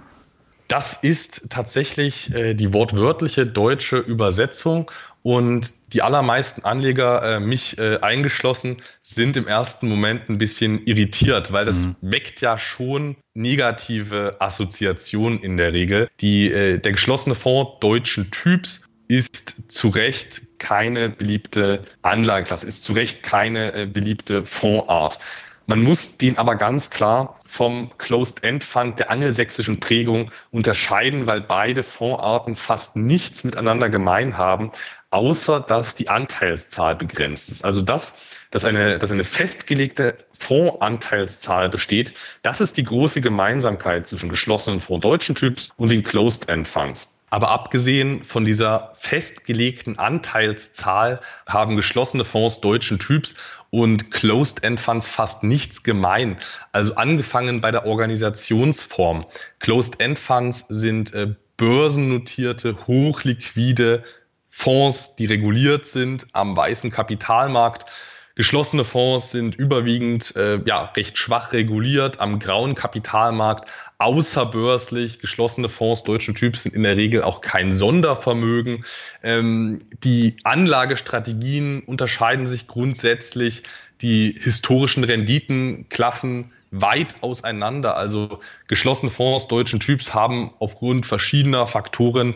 [0.67, 4.89] Das ist tatsächlich äh, die wortwörtliche deutsche Übersetzung
[5.21, 11.51] und die allermeisten Anleger, äh, mich äh, eingeschlossen, sind im ersten Moment ein bisschen irritiert,
[11.51, 11.95] weil das mhm.
[12.01, 16.09] weckt ja schon negative Assoziationen in der Regel.
[16.19, 22.93] Die, äh, der geschlossene Fonds deutschen Typs ist zu Recht keine beliebte Anlageklasse, ist zu
[22.93, 25.19] Recht keine äh, beliebte Fondsart.
[25.67, 32.55] Man muss den aber ganz klar vom Closed-End-Fund der angelsächsischen Prägung unterscheiden, weil beide Fondsarten
[32.55, 34.71] fast nichts miteinander gemein haben,
[35.11, 37.63] außer dass die Anteilszahl begrenzt ist.
[37.63, 38.15] Also das,
[38.49, 45.03] dass eine, dass eine festgelegte Fondsanteilszahl besteht, das ist die große Gemeinsamkeit zwischen geschlossenen Fonds
[45.03, 47.13] deutschen Typs und den Closed-End-Funds.
[47.33, 51.19] Aber abgesehen von dieser festgelegten Anteilszahl
[51.49, 53.33] haben geschlossene Fonds deutschen Typs
[53.71, 56.37] und Closed-End-Funds fast nichts gemein.
[56.73, 59.25] Also angefangen bei der Organisationsform.
[59.57, 64.03] Closed-End-Funds sind äh, börsennotierte, hochliquide
[64.51, 67.89] Fonds, die reguliert sind am weißen Kapitalmarkt.
[68.35, 75.19] Geschlossene Fonds sind überwiegend äh, ja, recht schwach reguliert am grauen Kapitalmarkt, außerbörslich.
[75.19, 78.85] Geschlossene Fonds deutschen Typs sind in der Regel auch kein Sondervermögen.
[79.23, 83.63] Ähm, die Anlagestrategien unterscheiden sich grundsätzlich.
[84.01, 87.95] Die historischen Renditen klaffen weit auseinander.
[87.95, 92.35] Also geschlossene Fonds deutschen Typs haben aufgrund verschiedener Faktoren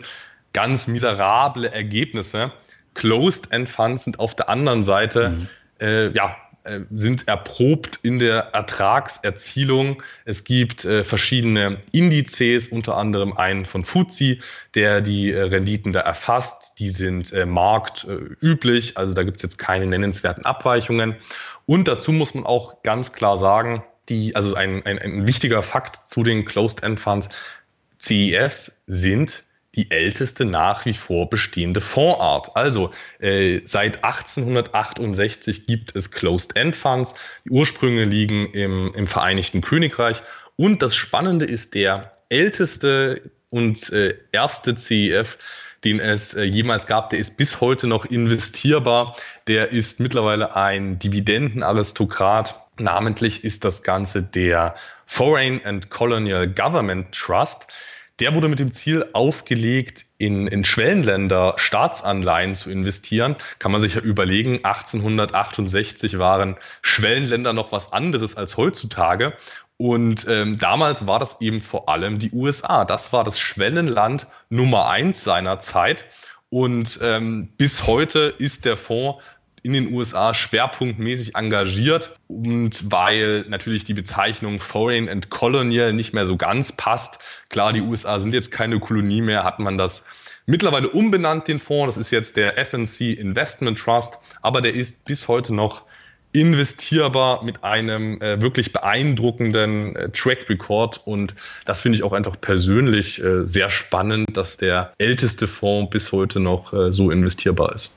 [0.52, 2.52] ganz miserable Ergebnisse.
[2.94, 5.48] Closed-End Funds sind auf der anderen Seite mhm.
[5.80, 6.36] äh, ja
[6.90, 10.02] sind erprobt in der Ertragserzielung.
[10.24, 14.38] Es gibt äh, verschiedene Indizes, unter anderem einen von FTSE,
[14.74, 16.74] der die äh, Renditen da erfasst.
[16.78, 21.16] Die sind äh, marktüblich, also da gibt es jetzt keine nennenswerten Abweichungen.
[21.66, 26.06] Und dazu muss man auch ganz klar sagen, die, also ein, ein, ein wichtiger Fakt
[26.06, 27.28] zu den Closed-End Funds,
[27.98, 29.44] CEFs sind
[29.78, 32.56] die älteste nach wie vor bestehende Fondsart.
[32.56, 37.14] Also äh, seit 1868 gibt es Closed-End Funds.
[37.44, 40.22] Die Ursprünge liegen im, im Vereinigten Königreich.
[40.56, 45.38] Und das Spannende ist der älteste und äh, erste CEF,
[45.84, 47.10] den es äh, jemals gab.
[47.10, 49.14] Der ist bis heute noch investierbar.
[49.46, 52.60] Der ist mittlerweile ein Dividendenaristokrat.
[52.80, 54.74] Namentlich ist das Ganze der
[55.06, 57.68] Foreign and Colonial Government Trust.
[58.20, 63.36] Der wurde mit dem Ziel aufgelegt, in, in Schwellenländer Staatsanleihen zu investieren.
[63.60, 69.34] Kann man sich ja überlegen, 1868 waren Schwellenländer noch was anderes als heutzutage.
[69.76, 72.84] Und ähm, damals war das eben vor allem die USA.
[72.84, 76.04] Das war das Schwellenland Nummer eins seiner Zeit.
[76.50, 79.22] Und ähm, bis heute ist der Fonds
[79.68, 86.24] in den USA schwerpunktmäßig engagiert und weil natürlich die Bezeichnung Foreign and Colonial nicht mehr
[86.24, 87.18] so ganz passt.
[87.50, 90.06] Klar, die USA sind jetzt keine Kolonie mehr, hat man das
[90.46, 91.96] mittlerweile umbenannt, den Fonds.
[91.96, 95.82] Das ist jetzt der FNC Investment Trust, aber der ist bis heute noch
[96.32, 101.34] investierbar mit einem äh, wirklich beeindruckenden äh, Track Record und
[101.66, 106.40] das finde ich auch einfach persönlich äh, sehr spannend, dass der älteste Fonds bis heute
[106.40, 107.92] noch äh, so investierbar ist.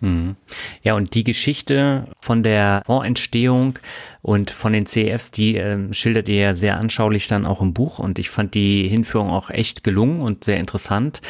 [0.00, 0.36] Mhm.
[0.82, 3.78] Ja, und die Geschichte von der Fondsentstehung
[4.22, 7.98] und von den CEFs, die äh, schildert ihr ja sehr anschaulich dann auch im Buch
[7.98, 11.20] und ich fand die Hinführung auch echt gelungen und sehr interessant.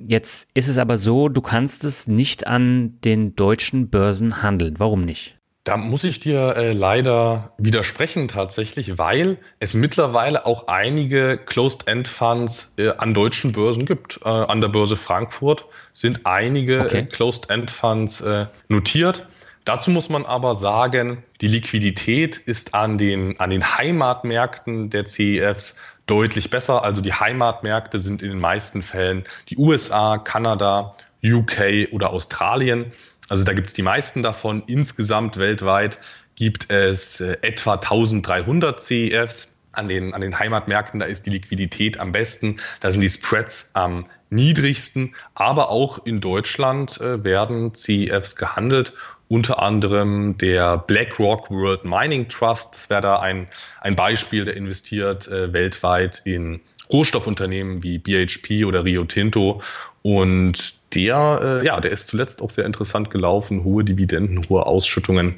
[0.00, 4.74] Jetzt ist es aber so, du kannst es nicht an den deutschen Börsen handeln.
[4.78, 5.38] Warum nicht?
[5.64, 12.90] Da muss ich dir äh, leider widersprechen tatsächlich, weil es mittlerweile auch einige Closed-End-Funds äh,
[12.90, 14.20] an deutschen Börsen gibt.
[14.22, 16.98] Äh, an der Börse Frankfurt sind einige okay.
[16.98, 19.26] Äh, Closed-End-Funds äh, notiert.
[19.64, 25.76] Dazu muss man aber sagen, die Liquidität ist an den, an den Heimatmärkten der CEFs
[26.04, 26.84] deutlich besser.
[26.84, 30.90] Also die Heimatmärkte sind in den meisten Fällen die USA, Kanada,
[31.24, 32.92] UK oder Australien.
[33.28, 34.62] Also da gibt es die meisten davon.
[34.66, 35.98] Insgesamt weltweit
[36.34, 39.50] gibt es äh, etwa 1300 CEFs.
[39.72, 43.70] An den, an den Heimatmärkten, da ist die Liquidität am besten, da sind die Spreads
[43.72, 45.16] am niedrigsten.
[45.34, 48.92] Aber auch in Deutschland äh, werden CEFs gehandelt
[49.28, 52.74] unter anderem der BlackRock World Mining Trust.
[52.74, 53.48] Das wäre da ein,
[53.80, 56.60] ein Beispiel, der investiert äh, weltweit in
[56.92, 59.62] Rohstoffunternehmen wie BHP oder Rio Tinto
[60.06, 65.36] Und der, äh, ja, der ist zuletzt auch sehr interessant gelaufen, hohe Dividenden, hohe Ausschüttungen.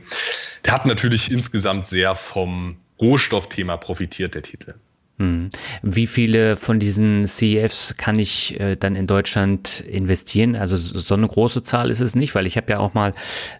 [0.64, 4.74] Der hat natürlich insgesamt sehr vom Rohstoffthema profitiert, der Titel.
[5.20, 5.50] Hm.
[5.83, 10.57] Wie viele von diesen CEFs kann ich äh, dann in Deutschland investieren?
[10.57, 13.12] Also so eine große Zahl ist es nicht, weil ich habe ja auch mal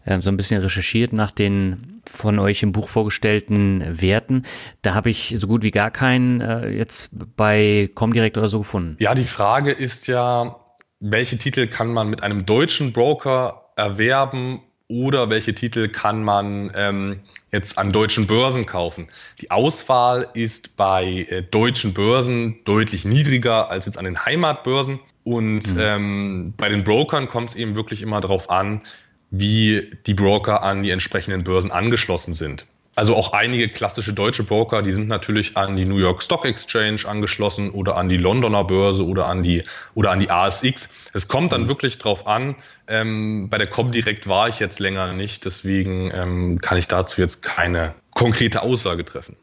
[0.07, 4.42] äh, so ein bisschen recherchiert nach den von euch im Buch vorgestellten Werten.
[4.83, 8.97] Da habe ich so gut wie gar keinen äh, jetzt bei Comdirect oder so gefunden.
[8.99, 10.57] Ja, die Frage ist ja,
[11.01, 17.21] welche Titel kann man mit einem deutschen Broker erwerben oder welche Titel kann man ähm,
[17.51, 19.09] jetzt an deutschen Börsen kaufen.
[19.41, 25.01] Die Auswahl ist bei äh, deutschen Börsen deutlich niedriger als jetzt an den Heimatbörsen.
[25.25, 25.81] Und mhm.
[25.81, 28.83] ähm, bei den Brokern kommt es eben wirklich immer darauf an,
[29.31, 32.67] wie die Broker an die entsprechenden Börsen angeschlossen sind.
[32.97, 37.03] Also auch einige klassische deutsche Broker, die sind natürlich an die New York Stock Exchange
[37.07, 40.89] angeschlossen oder an die Londoner Börse oder an die oder an die ASX.
[41.13, 41.69] Es kommt dann mhm.
[41.69, 42.57] wirklich drauf an.
[42.89, 47.43] Ähm, bei der Comdirect war ich jetzt länger nicht, deswegen ähm, kann ich dazu jetzt
[47.43, 49.37] keine konkrete Aussage treffen.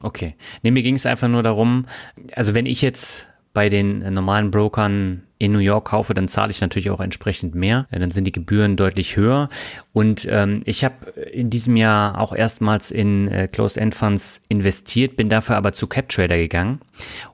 [0.00, 0.36] Okay.
[0.62, 1.86] Nee, mir ging es einfach nur darum,
[2.34, 6.60] also wenn ich jetzt bei den normalen Brokern in New York kaufe, dann zahle ich
[6.60, 7.86] natürlich auch entsprechend mehr.
[7.90, 9.48] Dann sind die Gebühren deutlich höher.
[9.92, 15.28] Und ähm, ich habe in diesem Jahr auch erstmals in äh, Closed-End Funds investiert, bin
[15.28, 16.80] dafür aber zu CapTrader gegangen.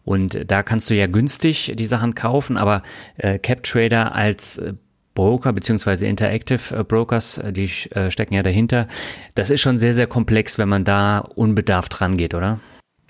[0.05, 2.83] Und da kannst du ja günstig die Sachen kaufen, aber
[3.17, 4.75] äh, CapTrader als äh,
[5.15, 8.87] Broker beziehungsweise Interactive äh, Brokers, äh, die äh, stecken ja dahinter.
[9.35, 12.61] Das ist schon sehr, sehr komplex, wenn man da unbedarft rangeht, oder?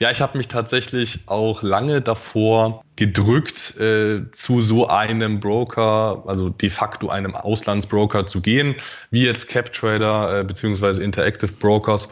[0.05, 6.51] Ja, ich habe mich tatsächlich auch lange davor gedrückt, äh, zu so einem Broker, also
[6.51, 8.75] de facto einem Auslandsbroker zu gehen,
[9.11, 12.11] wie jetzt CapTrader äh, beziehungsweise Interactive Brokers.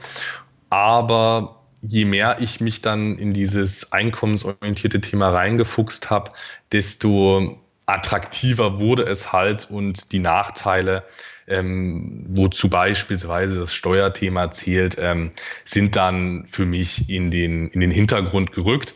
[0.70, 6.30] Aber je mehr ich mich dann in dieses einkommensorientierte Thema reingefuchst habe,
[6.72, 11.04] desto attraktiver wurde es halt und die Nachteile
[11.46, 15.32] ähm, wozu beispielsweise das Steuerthema zählt, ähm,
[15.64, 18.94] sind dann für mich in den, in den Hintergrund gerückt.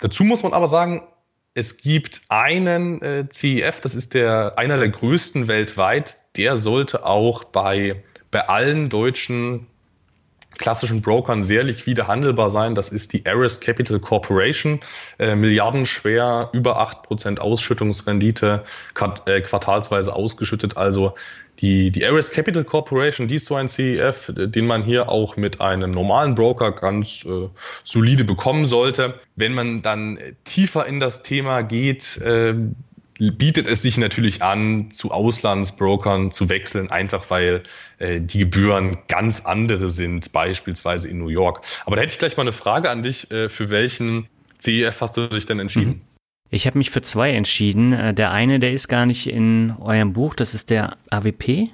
[0.00, 1.02] Dazu muss man aber sagen,
[1.54, 7.44] es gibt einen äh, CEF, das ist der, einer der größten weltweit, der sollte auch
[7.44, 9.66] bei, bei allen deutschen
[10.58, 12.74] klassischen Brokern sehr liquide handelbar sein.
[12.74, 14.80] Das ist die Aris Capital Corporation,
[15.18, 18.64] äh, milliardenschwer, über 8% Ausschüttungsrendite,
[19.26, 20.76] äh, quartalsweise ausgeschüttet.
[20.76, 21.14] Also
[21.60, 25.60] die, die Ares Capital Corporation, die ist so ein CEF, den man hier auch mit
[25.60, 27.48] einem normalen Broker ganz äh,
[27.82, 29.14] solide bekommen sollte.
[29.34, 32.54] Wenn man dann tiefer in das Thema geht, äh,
[33.18, 37.62] bietet es sich natürlich an, zu Auslandsbrokern zu wechseln, einfach weil
[37.98, 41.62] äh, die Gebühren ganz andere sind, beispielsweise in New York.
[41.84, 43.30] Aber da hätte ich gleich mal eine Frage an dich.
[43.30, 44.28] Äh, für welchen
[44.58, 45.88] CEF hast du dich denn entschieden?
[45.88, 46.00] Mhm.
[46.50, 47.92] Ich habe mich für zwei entschieden.
[47.92, 51.68] Äh, der eine, der ist gar nicht in eurem Buch, das ist der AWP.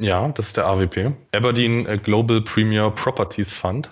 [0.00, 1.12] Ja, das ist der AWP.
[1.34, 3.90] Aberdeen äh, Global Premier Properties Fund.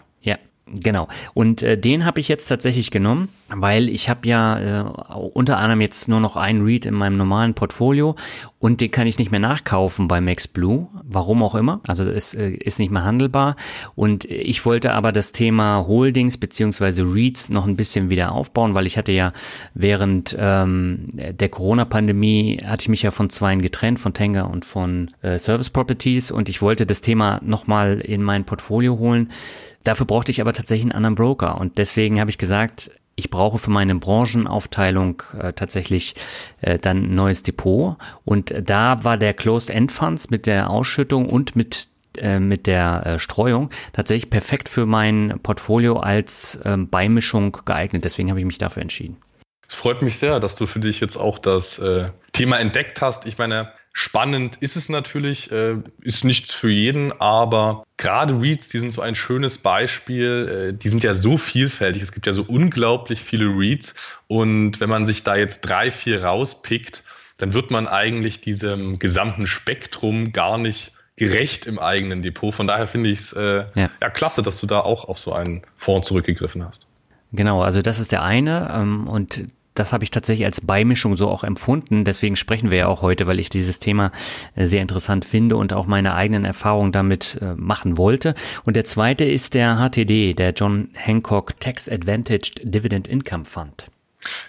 [0.73, 1.09] Genau.
[1.35, 4.85] Und äh, den habe ich jetzt tatsächlich genommen, weil ich habe ja äh,
[5.33, 8.17] unter anderem jetzt nur noch einen Read in meinem normalen Portfolio
[8.61, 11.81] und den kann ich nicht mehr nachkaufen bei Max Blue, warum auch immer.
[11.87, 13.55] Also es äh, ist nicht mehr handelbar.
[13.95, 18.87] Und ich wollte aber das Thema Holdings beziehungsweise Reads noch ein bisschen wieder aufbauen, weil
[18.87, 19.33] ich hatte ja
[19.75, 25.11] während ähm, der Corona-Pandemie hatte ich mich ja von zweien getrennt, von Tenga und von
[25.23, 29.31] äh, Service Properties und ich wollte das Thema nochmal in mein Portfolio holen
[29.89, 33.59] Dafür brauchte ich aber tatsächlich einen anderen Broker und deswegen habe ich gesagt, ich brauche
[33.59, 36.15] für meine Branchenaufteilung äh, tatsächlich
[36.61, 41.29] äh, dann ein neues Depot und da war der Closed End Funds mit der Ausschüttung
[41.29, 47.57] und mit äh, mit der äh, Streuung tatsächlich perfekt für mein Portfolio als ähm, Beimischung
[47.65, 48.05] geeignet.
[48.05, 49.17] Deswegen habe ich mich dafür entschieden.
[49.69, 53.27] Es freut mich sehr, dass du für dich jetzt auch das äh, Thema entdeckt hast.
[53.27, 58.79] Ich meine, Spannend ist es natürlich, äh, ist nichts für jeden, aber gerade Reads, die
[58.79, 60.71] sind so ein schönes Beispiel.
[60.71, 62.03] Äh, die sind ja so vielfältig.
[62.03, 63.95] Es gibt ja so unglaublich viele Reads.
[64.29, 67.03] Und wenn man sich da jetzt drei, vier rauspickt,
[67.39, 72.55] dann wird man eigentlich diesem gesamten Spektrum gar nicht gerecht im eigenen Depot.
[72.55, 73.91] Von daher finde ich es äh, ja.
[74.01, 74.11] ja.
[74.11, 76.87] klasse, dass du da auch auf so einen Fonds zurückgegriffen hast.
[77.33, 78.71] Genau, also das ist der eine.
[78.73, 79.45] Ähm, und
[79.79, 82.05] das habe ich tatsächlich als Beimischung so auch empfunden.
[82.05, 84.11] Deswegen sprechen wir ja auch heute, weil ich dieses Thema
[84.55, 88.35] äh, sehr interessant finde und auch meine eigenen Erfahrungen damit äh, machen wollte.
[88.65, 93.87] Und der zweite ist der HTD, der John Hancock Tax Advantaged Dividend Income Fund.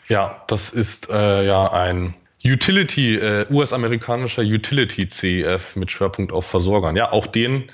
[0.07, 6.95] Ja, das ist äh, ja ein Utility, äh, US-amerikanischer Utility CEF mit Schwerpunkt auf Versorgern.
[6.95, 7.65] Ja, auch den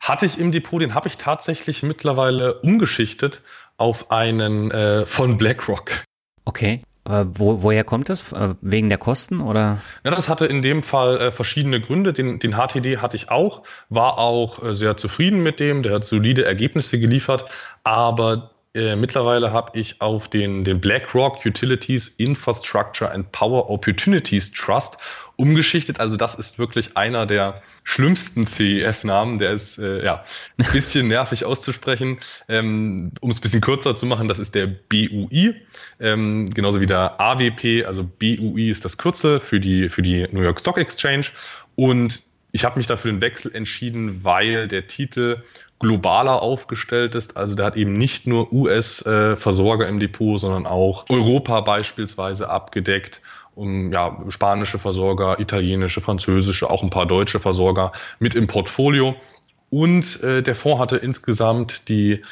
[0.00, 3.42] hatte ich im Depot, den habe ich tatsächlich mittlerweile umgeschichtet
[3.76, 6.04] auf einen äh, von BlackRock.
[6.44, 6.80] Okay.
[7.08, 8.32] Äh, wo, woher kommt das?
[8.32, 9.80] Äh, wegen der Kosten oder?
[10.04, 12.12] Ja, das hatte in dem Fall äh, verschiedene Gründe.
[12.12, 16.04] Den, den HTD hatte ich auch, war auch äh, sehr zufrieden mit dem, der hat
[16.04, 17.46] solide Ergebnisse geliefert,
[17.82, 24.98] aber äh, mittlerweile habe ich auf den, den BlackRock Utilities Infrastructure and Power Opportunities Trust
[25.38, 26.00] umgeschichtet.
[26.00, 29.38] Also das ist wirklich einer der schlimmsten CEF-Namen.
[29.38, 30.24] Der ist äh, ja
[30.58, 32.18] ein bisschen nervig auszusprechen.
[32.48, 35.54] Ähm, um es ein bisschen kürzer zu machen, das ist der BUI,
[36.00, 37.86] ähm, genauso wie der AWP.
[37.86, 41.26] Also BUI ist das Kürzel für die, für die New York Stock Exchange.
[41.76, 45.42] Und ich habe mich dafür den Wechsel entschieden, weil der Titel
[45.78, 47.36] globaler aufgestellt ist.
[47.36, 53.20] Also der hat eben nicht nur US-Versorger äh, im Depot, sondern auch Europa beispielsweise abgedeckt.
[53.58, 57.90] Um, ja, spanische Versorger, italienische, französische, auch ein paar deutsche Versorger
[58.20, 59.16] mit im Portfolio.
[59.68, 62.22] Und äh, der Fonds hatte insgesamt die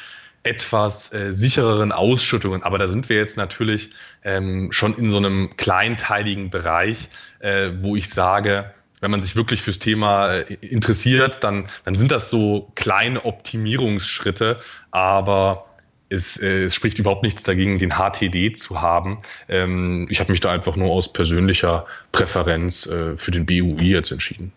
[0.43, 2.63] etwas äh, sichereren Ausschüttungen.
[2.63, 3.91] Aber da sind wir jetzt natürlich
[4.23, 7.09] ähm, schon in so einem kleinteiligen Bereich,
[7.39, 12.11] äh, wo ich sage, wenn man sich wirklich fürs Thema äh, interessiert, dann, dann sind
[12.11, 14.61] das so kleine Optimierungsschritte,
[14.91, 15.65] aber
[16.09, 19.19] es, äh, es spricht überhaupt nichts dagegen, den HTD zu haben.
[19.49, 24.11] Ähm, ich habe mich da einfach nur aus persönlicher Präferenz äh, für den BUI jetzt
[24.11, 24.51] entschieden.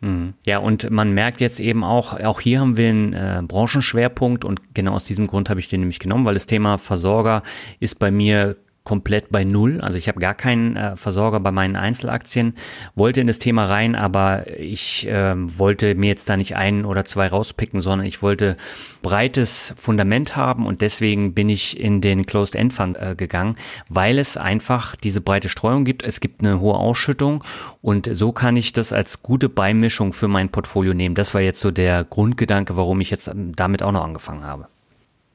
[0.00, 0.34] Mhm.
[0.44, 4.74] Ja, und man merkt jetzt eben auch, auch hier haben wir einen äh, Branchenschwerpunkt und
[4.74, 7.42] genau aus diesem Grund habe ich den nämlich genommen, weil das Thema Versorger
[7.80, 9.80] ist bei mir komplett bei Null.
[9.80, 12.54] Also ich habe gar keinen äh, Versorger bei meinen Einzelaktien,
[12.94, 17.06] wollte in das Thema rein, aber ich äh, wollte mir jetzt da nicht einen oder
[17.06, 18.58] zwei rauspicken, sondern ich wollte
[19.00, 23.56] breites Fundament haben und deswegen bin ich in den Closed End Fund äh, gegangen,
[23.88, 26.04] weil es einfach diese breite Streuung gibt.
[26.04, 27.42] Es gibt eine hohe Ausschüttung
[27.80, 31.14] und so kann ich das als gute Beimischung für mein Portfolio nehmen.
[31.14, 34.68] Das war jetzt so der Grundgedanke, warum ich jetzt damit auch noch angefangen habe.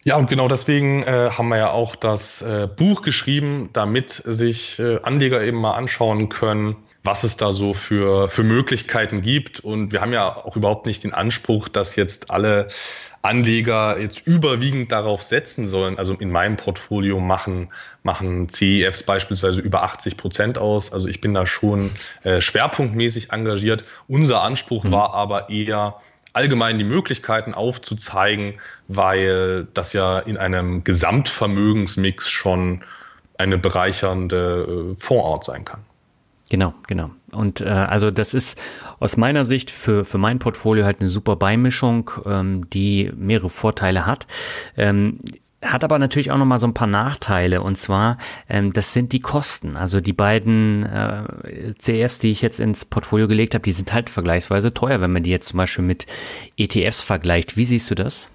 [0.05, 4.79] Ja, und genau deswegen äh, haben wir ja auch das äh, Buch geschrieben, damit sich
[4.79, 9.59] äh, Anleger eben mal anschauen können, was es da so für, für Möglichkeiten gibt.
[9.59, 12.69] Und wir haben ja auch überhaupt nicht den Anspruch, dass jetzt alle
[13.21, 15.97] Anleger jetzt überwiegend darauf setzen sollen.
[15.97, 17.69] Also in meinem Portfolio machen,
[18.01, 20.93] machen CEFs beispielsweise über 80 Prozent aus.
[20.93, 21.91] Also ich bin da schon
[22.23, 23.83] äh, schwerpunktmäßig engagiert.
[24.07, 24.91] Unser Anspruch mhm.
[24.91, 25.95] war aber eher,
[26.39, 28.53] allgemein die Möglichkeiten aufzuzeigen,
[28.87, 32.81] weil das ja in einem Gesamtvermögensmix schon
[33.37, 35.81] eine bereichernde äh, Fondsart sein kann.
[36.49, 37.11] Genau, genau.
[37.33, 38.57] Und äh, also das ist
[39.01, 44.05] aus meiner Sicht für, für mein Portfolio halt eine super Beimischung, ähm, die mehrere Vorteile
[44.05, 44.25] hat.
[44.77, 45.19] Ähm,
[45.61, 49.11] hat aber natürlich auch noch mal so ein paar Nachteile und zwar ähm, das sind
[49.11, 49.75] die Kosten.
[49.75, 54.09] Also die beiden äh, CFs, die ich jetzt ins Portfolio gelegt habe, die sind halt
[54.09, 56.05] vergleichsweise teuer, wenn man die jetzt zum Beispiel mit
[56.57, 57.57] ETFs vergleicht.
[57.57, 58.29] Wie siehst du das?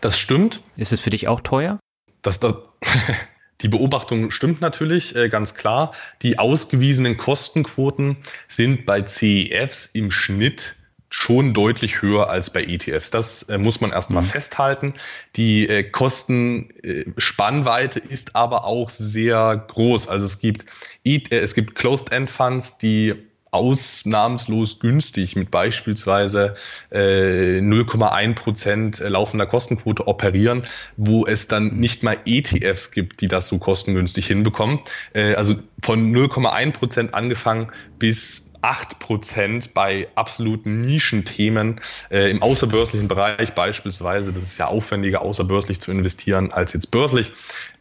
[0.00, 0.62] Das stimmt.
[0.76, 1.78] Ist es für dich auch teuer?
[2.22, 2.54] Das, das,
[3.60, 5.92] die Beobachtung stimmt natürlich, äh, ganz klar.
[6.22, 8.16] Die ausgewiesenen Kostenquoten
[8.48, 10.76] sind bei CEFs im Schnitt
[11.10, 13.10] schon deutlich höher als bei ETFs.
[13.10, 14.28] Das äh, muss man erstmal mhm.
[14.28, 14.94] festhalten.
[15.36, 20.08] Die äh, Kostenspannweite äh, ist aber auch sehr groß.
[20.08, 20.66] Also es gibt,
[21.04, 23.16] e äh, es gibt Closed-End-Funds, die
[23.50, 26.54] ausnahmslos günstig mit beispielsweise
[26.90, 30.62] äh, 0,1 Prozent laufender Kostenquote operieren,
[30.96, 31.80] wo es dann mhm.
[31.80, 34.80] nicht mal ETFs gibt, die das so kostengünstig hinbekommen.
[35.12, 41.80] Äh, also von 0,1 Prozent angefangen bis 8% bei absoluten Nischenthemen
[42.10, 44.32] äh, im außerbörslichen Bereich beispielsweise.
[44.32, 47.32] Das ist ja aufwendiger, außerbörslich zu investieren als jetzt börslich.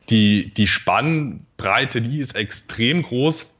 [0.09, 3.51] Die, die Spannbreite, die ist extrem groß.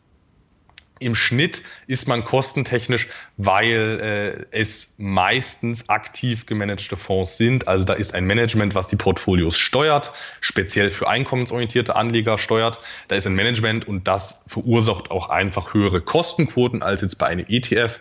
[0.99, 7.67] Im Schnitt ist man kostentechnisch, weil äh, es meistens aktiv gemanagte Fonds sind.
[7.67, 12.79] Also da ist ein Management, was die Portfolios steuert, speziell für einkommensorientierte Anleger steuert.
[13.07, 17.45] Da ist ein Management und das verursacht auch einfach höhere Kostenquoten als jetzt bei einem
[17.47, 17.99] ETF.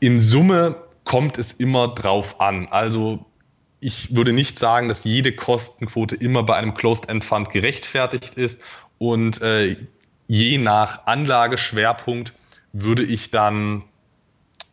[0.00, 2.68] In Summe kommt es immer drauf an.
[2.68, 3.26] Also
[3.80, 8.62] ich würde nicht sagen, dass jede Kostenquote immer bei einem Closed-End-Fund gerechtfertigt ist
[8.98, 9.76] und äh,
[10.30, 12.32] je nach Anlageschwerpunkt
[12.72, 13.82] würde ich dann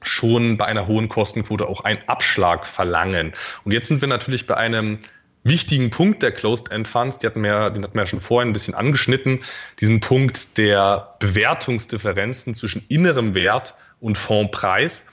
[0.03, 3.31] schon bei einer hohen Kostenquote auch einen Abschlag verlangen.
[3.63, 4.99] Und jetzt sind wir natürlich bei einem
[5.43, 8.53] wichtigen Punkt der Closed-End Funds, die hatten wir, den hatten wir ja schon vorhin ein
[8.53, 9.39] bisschen angeschnitten,
[9.79, 15.05] diesen Punkt der Bewertungsdifferenzen zwischen innerem Wert und Fondspreis.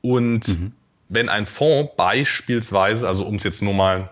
[0.00, 0.72] Und mhm.
[1.08, 4.10] wenn ein Fonds beispielsweise, also um es jetzt nur mal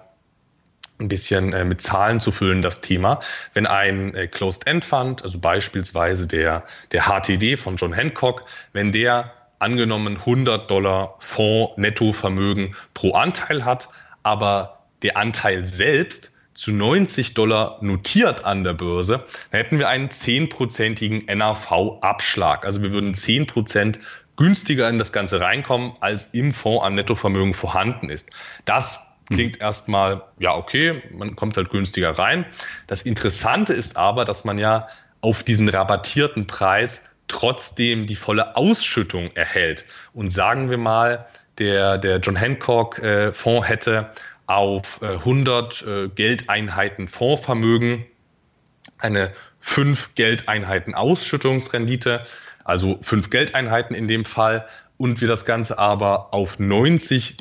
[0.99, 3.21] ein bisschen äh, mit Zahlen zu füllen, das Thema.
[3.53, 10.17] Wenn ein äh, Closed-End-Fund, also beispielsweise der, der HTD von John Hancock, wenn der angenommen
[10.19, 13.89] 100 Dollar Fonds Nettovermögen pro Anteil hat,
[14.23, 20.09] aber der Anteil selbst zu 90 Dollar notiert an der Börse, dann hätten wir einen
[20.09, 22.65] 10%igen NAV-Abschlag.
[22.65, 23.99] Also wir würden 10%
[24.37, 28.31] günstiger in das Ganze reinkommen, als im Fonds an Nettovermögen vorhanden ist.
[28.65, 32.47] Das klingt erstmal, ja, okay, man kommt halt günstiger rein.
[32.87, 34.89] Das Interessante ist aber, dass man ja
[35.21, 39.85] auf diesen rabattierten Preis trotzdem die volle Ausschüttung erhält.
[40.13, 41.27] Und sagen wir mal,
[41.59, 44.11] der, der John Hancock äh, Fonds hätte
[44.47, 48.07] auf äh, 100 äh, Geldeinheiten Fondsvermögen
[48.99, 52.25] eine 5 Geldeinheiten Ausschüttungsrendite,
[52.65, 54.67] also 5 Geldeinheiten in dem Fall,
[54.99, 57.37] und wir das Ganze aber auf 90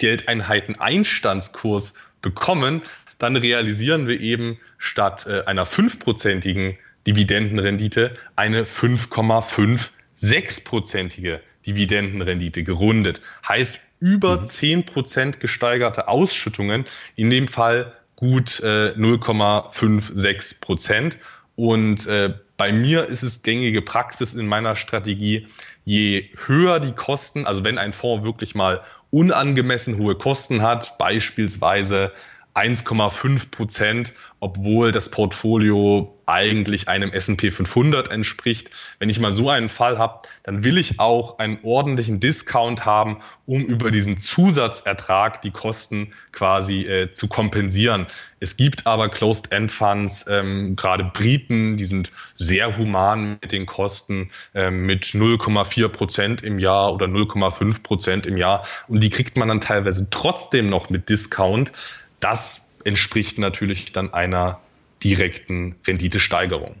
[0.00, 2.82] Geldeinheiten Einstandskurs bekommen,
[3.18, 13.20] dann realisieren wir eben statt äh, einer 5-prozentigen Dividendenrendite eine 5,56-prozentige Dividendenrendite gerundet.
[13.46, 14.44] Heißt über mhm.
[14.44, 16.86] 10% gesteigerte Ausschüttungen,
[17.16, 21.18] in dem Fall gut äh, 0,56 Prozent.
[21.56, 25.48] Und äh, bei mir ist es gängige Praxis in meiner Strategie,
[25.84, 32.12] je höher die Kosten, also wenn ein Fonds wirklich mal unangemessen hohe Kosten hat, beispielsweise
[32.54, 38.70] 1,5 Prozent, obwohl das Portfolio eigentlich einem S&P 500 entspricht.
[38.98, 43.18] Wenn ich mal so einen Fall habe, dann will ich auch einen ordentlichen Discount haben,
[43.46, 48.06] um über diesen Zusatzertrag die Kosten quasi äh, zu kompensieren.
[48.38, 54.86] Es gibt aber Closed-End-Funds, ähm, gerade Briten, die sind sehr human mit den Kosten, ähm,
[54.86, 58.64] mit 0,4 Prozent im Jahr oder 0,5 Prozent im Jahr.
[58.88, 61.72] Und die kriegt man dann teilweise trotzdem noch mit Discount.
[62.20, 64.60] Das entspricht natürlich dann einer
[65.02, 66.76] direkten Renditesteigerung.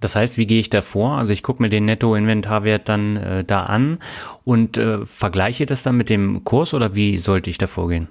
[0.00, 1.16] Das heißt, wie gehe ich da vor?
[1.18, 3.98] Also ich gucke mir den Nettoinventarwert dann äh, da an
[4.44, 8.08] und äh, vergleiche das dann mit dem Kurs oder wie sollte ich da vorgehen?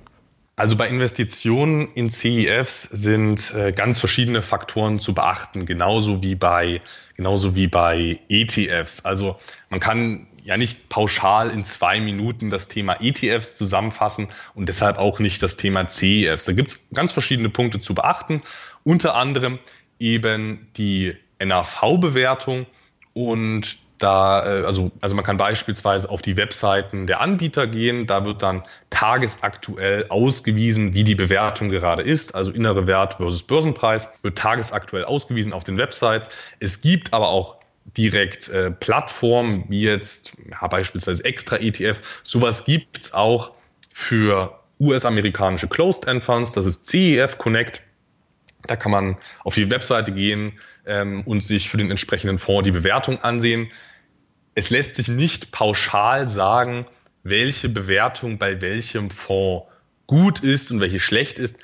[0.56, 6.82] Also bei Investitionen in CEFs sind äh, ganz verschiedene Faktoren zu beachten, genauso wie bei
[7.16, 9.04] genauso wie bei ETFs.
[9.04, 9.38] Also
[9.70, 15.20] man kann ja nicht pauschal in zwei Minuten das Thema ETFs zusammenfassen und deshalb auch
[15.20, 16.46] nicht das Thema CEFs.
[16.46, 18.42] Da gibt es ganz verschiedene Punkte zu beachten,
[18.84, 19.60] unter anderem
[20.00, 22.66] eben die NAV-Bewertung
[23.14, 28.26] und da, äh, also, also man kann beispielsweise auf die Webseiten der Anbieter gehen, da
[28.26, 34.38] wird dann tagesaktuell ausgewiesen, wie die Bewertung gerade ist, also innere Wert versus Börsenpreis, wird
[34.38, 36.30] tagesaktuell ausgewiesen auf den Websites.
[36.60, 37.61] Es gibt aber auch
[37.98, 42.02] direkt äh, Plattformen wie jetzt ja, beispielsweise Extra ETF.
[42.24, 43.54] Sowas gibt's auch
[43.94, 46.52] für US-amerikanische Closed-End Funds.
[46.54, 47.82] Das ist CEF Connect.
[48.64, 50.54] Da kann man auf die Webseite gehen
[50.86, 53.72] ähm, und sich für den entsprechenden Fonds die Bewertung ansehen.
[54.54, 56.86] Es lässt sich nicht pauschal sagen,
[57.24, 59.68] welche Bewertung bei welchem Fonds
[60.08, 61.58] gut ist und welche schlecht ist,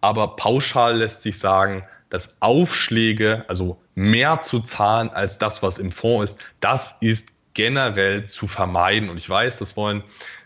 [0.00, 5.92] aber pauschal lässt sich sagen, dass Aufschläge, also mehr zu zahlen als das, was im
[5.92, 9.08] Fonds ist, das ist generell zu vermeiden.
[9.08, 10.02] Und ich weiß, das wollen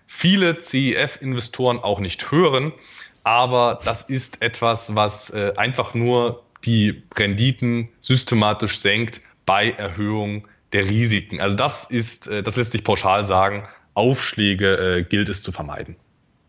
[0.06, 2.72] viele CEF-Investoren auch nicht hören,
[3.24, 10.86] aber das ist etwas, was äh, einfach nur die Renditen systematisch senkt bei Erhöhung der
[10.86, 11.40] Risiken.
[11.40, 15.96] Also das ist, äh, das lässt sich pauschal sagen, Aufschläge äh, gilt es zu vermeiden.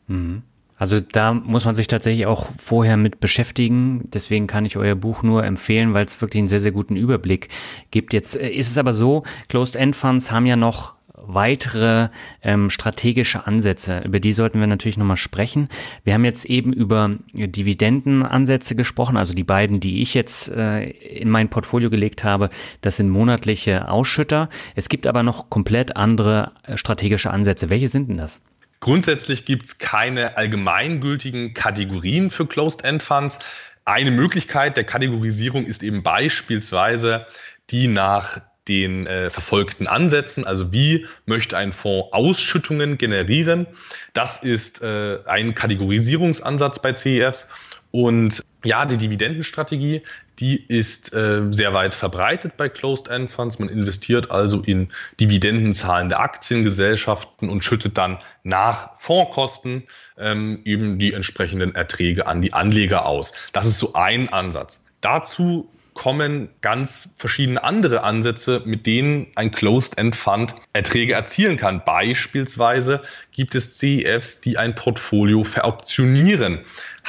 [0.08, 0.44] Mhm.
[0.80, 4.10] Also da muss man sich tatsächlich auch vorher mit beschäftigen.
[4.14, 7.50] Deswegen kann ich euer Buch nur empfehlen, weil es wirklich einen sehr, sehr guten Überblick
[7.92, 8.14] gibt.
[8.14, 12.10] Jetzt äh, ist es aber so, Closed-End-Funds haben ja noch weitere
[12.42, 14.00] ähm, strategische Ansätze.
[14.06, 15.68] Über die sollten wir natürlich nochmal sprechen.
[16.04, 21.30] Wir haben jetzt eben über Dividendenansätze gesprochen, also die beiden, die ich jetzt äh, in
[21.30, 22.50] mein Portfolio gelegt habe,
[22.82, 24.50] das sind monatliche Ausschütter.
[24.76, 27.70] Es gibt aber noch komplett andere äh, strategische Ansätze.
[27.70, 28.42] Welche sind denn das?
[28.80, 33.40] Grundsätzlich gibt es keine allgemeingültigen Kategorien für Closed-End-Funds.
[33.86, 37.26] Eine Möglichkeit der Kategorisierung ist eben beispielsweise
[37.70, 43.68] die nach den äh, verfolgten Ansätzen, also wie möchte ein Fonds Ausschüttungen generieren.
[44.14, 47.50] Das ist äh, ein Kategorisierungsansatz bei CEFs.
[47.92, 50.02] Und ja, die Dividendenstrategie,
[50.40, 53.60] die ist äh, sehr weit verbreitet bei Closed-End Funds.
[53.60, 54.90] Man investiert also in
[55.20, 59.84] dividendenzahlende Aktiengesellschaften und schüttet dann nach Fondskosten
[60.18, 63.34] ähm, eben die entsprechenden Erträge an die Anleger aus.
[63.54, 64.86] Das ist so ein Ansatz.
[65.02, 71.84] Dazu kommen ganz verschiedene andere Ansätze, mit denen ein Closed-End-Fund Erträge erzielen kann.
[71.84, 73.02] Beispielsweise
[73.34, 76.62] gibt es CEFs, die ein Portfolio veroptionieren.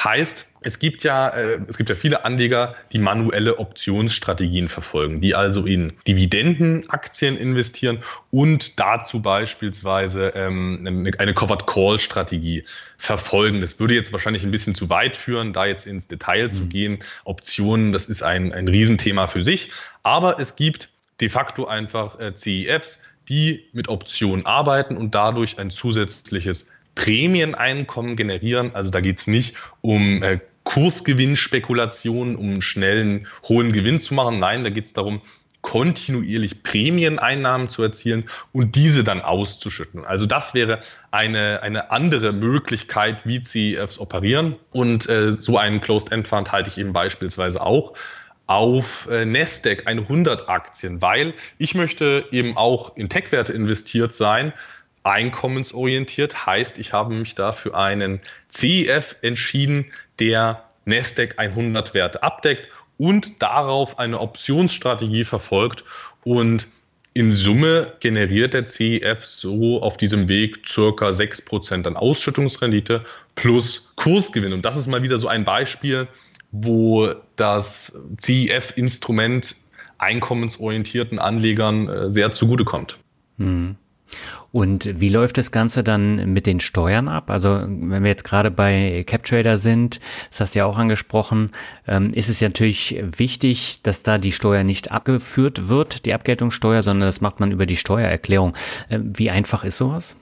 [0.03, 5.33] Heißt, es gibt ja, äh, es gibt ja viele Anleger, die manuelle Optionsstrategien verfolgen, die
[5.33, 7.99] also in Dividendenaktien investieren
[8.29, 12.63] und dazu beispielsweise ähm, eine Covered Call Strategie
[12.97, 13.59] verfolgen.
[13.59, 16.51] Das würde jetzt wahrscheinlich ein bisschen zu weit führen, da jetzt ins Detail mhm.
[16.51, 16.99] zu gehen.
[17.23, 19.71] Optionen, das ist ein, ein Riesenthema für sich.
[20.03, 20.89] Aber es gibt
[21.21, 28.75] de facto einfach äh, CEFs, die mit Optionen arbeiten und dadurch ein zusätzliches Prämieneinkommen generieren.
[28.75, 34.39] Also da geht es nicht um äh, Kursgewinnspekulationen, um einen schnellen, hohen Gewinn zu machen.
[34.39, 35.21] Nein, da geht es darum,
[35.61, 40.05] kontinuierlich Prämieneinnahmen zu erzielen und diese dann auszuschütten.
[40.05, 40.81] Also das wäre
[41.11, 44.55] eine, eine andere Möglichkeit, wie CEFs operieren.
[44.71, 47.93] Und äh, so einen Closed-End Fund halte ich eben beispielsweise auch
[48.47, 54.51] auf äh, Nasdaq 100 Aktien, weil ich möchte eben auch in Tech-Werte investiert sein,
[55.03, 59.91] einkommensorientiert, heißt, ich habe mich da für einen CEF entschieden,
[60.21, 62.67] der Nasdaq 100 Werte abdeckt
[62.97, 65.83] und darauf eine Optionsstrategie verfolgt
[66.23, 66.67] und
[67.13, 73.03] in Summe generiert der CEF so auf diesem Weg circa 6% an Ausschüttungsrendite
[73.35, 74.53] plus Kursgewinn.
[74.53, 76.07] Und das ist mal wieder so ein Beispiel,
[76.51, 79.57] wo das CEF-Instrument
[79.97, 82.97] einkommensorientierten Anlegern äh, sehr zugutekommt.
[83.37, 83.75] Mhm.
[84.51, 87.29] Und wie läuft das Ganze dann mit den Steuern ab?
[87.29, 89.99] Also wenn wir jetzt gerade bei CapTrader sind,
[90.29, 91.51] das hast du ja auch angesprochen,
[91.87, 96.81] ähm, ist es ja natürlich wichtig, dass da die Steuer nicht abgeführt wird, die Abgeltungssteuer,
[96.81, 98.53] sondern das macht man über die Steuererklärung.
[98.89, 100.15] Ähm, wie einfach ist sowas?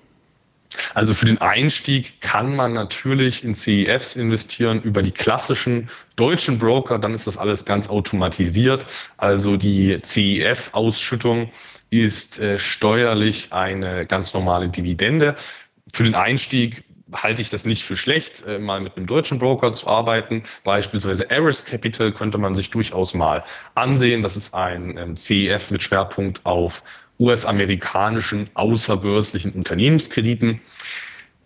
[0.94, 7.00] Also für den Einstieg kann man natürlich in CEFs investieren über die klassischen deutschen Broker,
[7.00, 8.86] dann ist das alles ganz automatisiert.
[9.18, 11.52] Also die CEF-Ausschüttung
[11.90, 15.36] ist äh, steuerlich eine ganz normale Dividende.
[15.92, 19.74] Für den Einstieg halte ich das nicht für schlecht, äh, mal mit einem deutschen Broker
[19.74, 20.44] zu arbeiten.
[20.64, 23.44] Beispielsweise Aris Capital könnte man sich durchaus mal
[23.76, 24.22] ansehen.
[24.22, 26.84] Das ist ein ähm, CEF mit Schwerpunkt auf
[27.20, 30.62] US-amerikanischen außerbörslichen Unternehmenskrediten.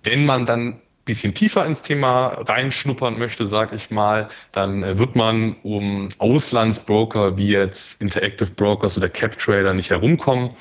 [0.03, 5.15] Wenn man dann bisschen tiefer ins Thema reinschnuppern möchte, sage ich mal, dann äh, wird
[5.15, 10.51] man um Auslandsbroker wie jetzt Interactive Brokers oder CapTrader nicht herumkommen.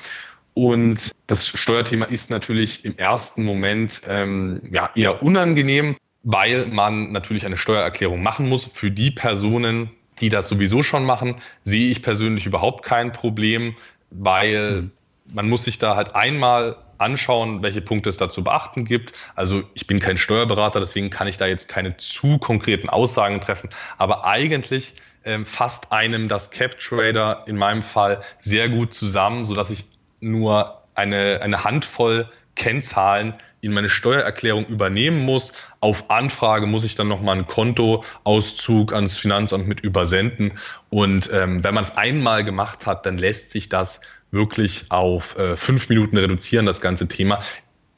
[0.53, 7.45] Und das Steuerthema ist natürlich im ersten Moment ähm, ja, eher unangenehm, weil man natürlich
[7.45, 8.65] eine Steuererklärung machen muss.
[8.65, 9.89] Für die Personen,
[10.19, 13.73] die das sowieso schon machen, sehe ich persönlich überhaupt kein Problem,
[14.11, 14.91] weil mhm.
[15.25, 19.13] Man muss sich da halt einmal anschauen, welche Punkte es da zu beachten gibt.
[19.35, 23.69] Also ich bin kein Steuerberater, deswegen kann ich da jetzt keine zu konkreten Aussagen treffen.
[23.97, 24.95] Aber eigentlich
[25.25, 29.85] ähm, fasst einem das Cap Trader in meinem Fall sehr gut zusammen, so dass ich
[30.19, 35.53] nur eine, eine Handvoll Kennzahlen in meine Steuererklärung übernehmen muss.
[35.79, 40.59] Auf Anfrage muss ich dann nochmal einen Kontoauszug ans Finanzamt mit übersenden.
[40.89, 44.01] Und ähm, wenn man es einmal gemacht hat, dann lässt sich das
[44.33, 47.39] wirklich auf äh, fünf Minuten reduzieren, das ganze Thema.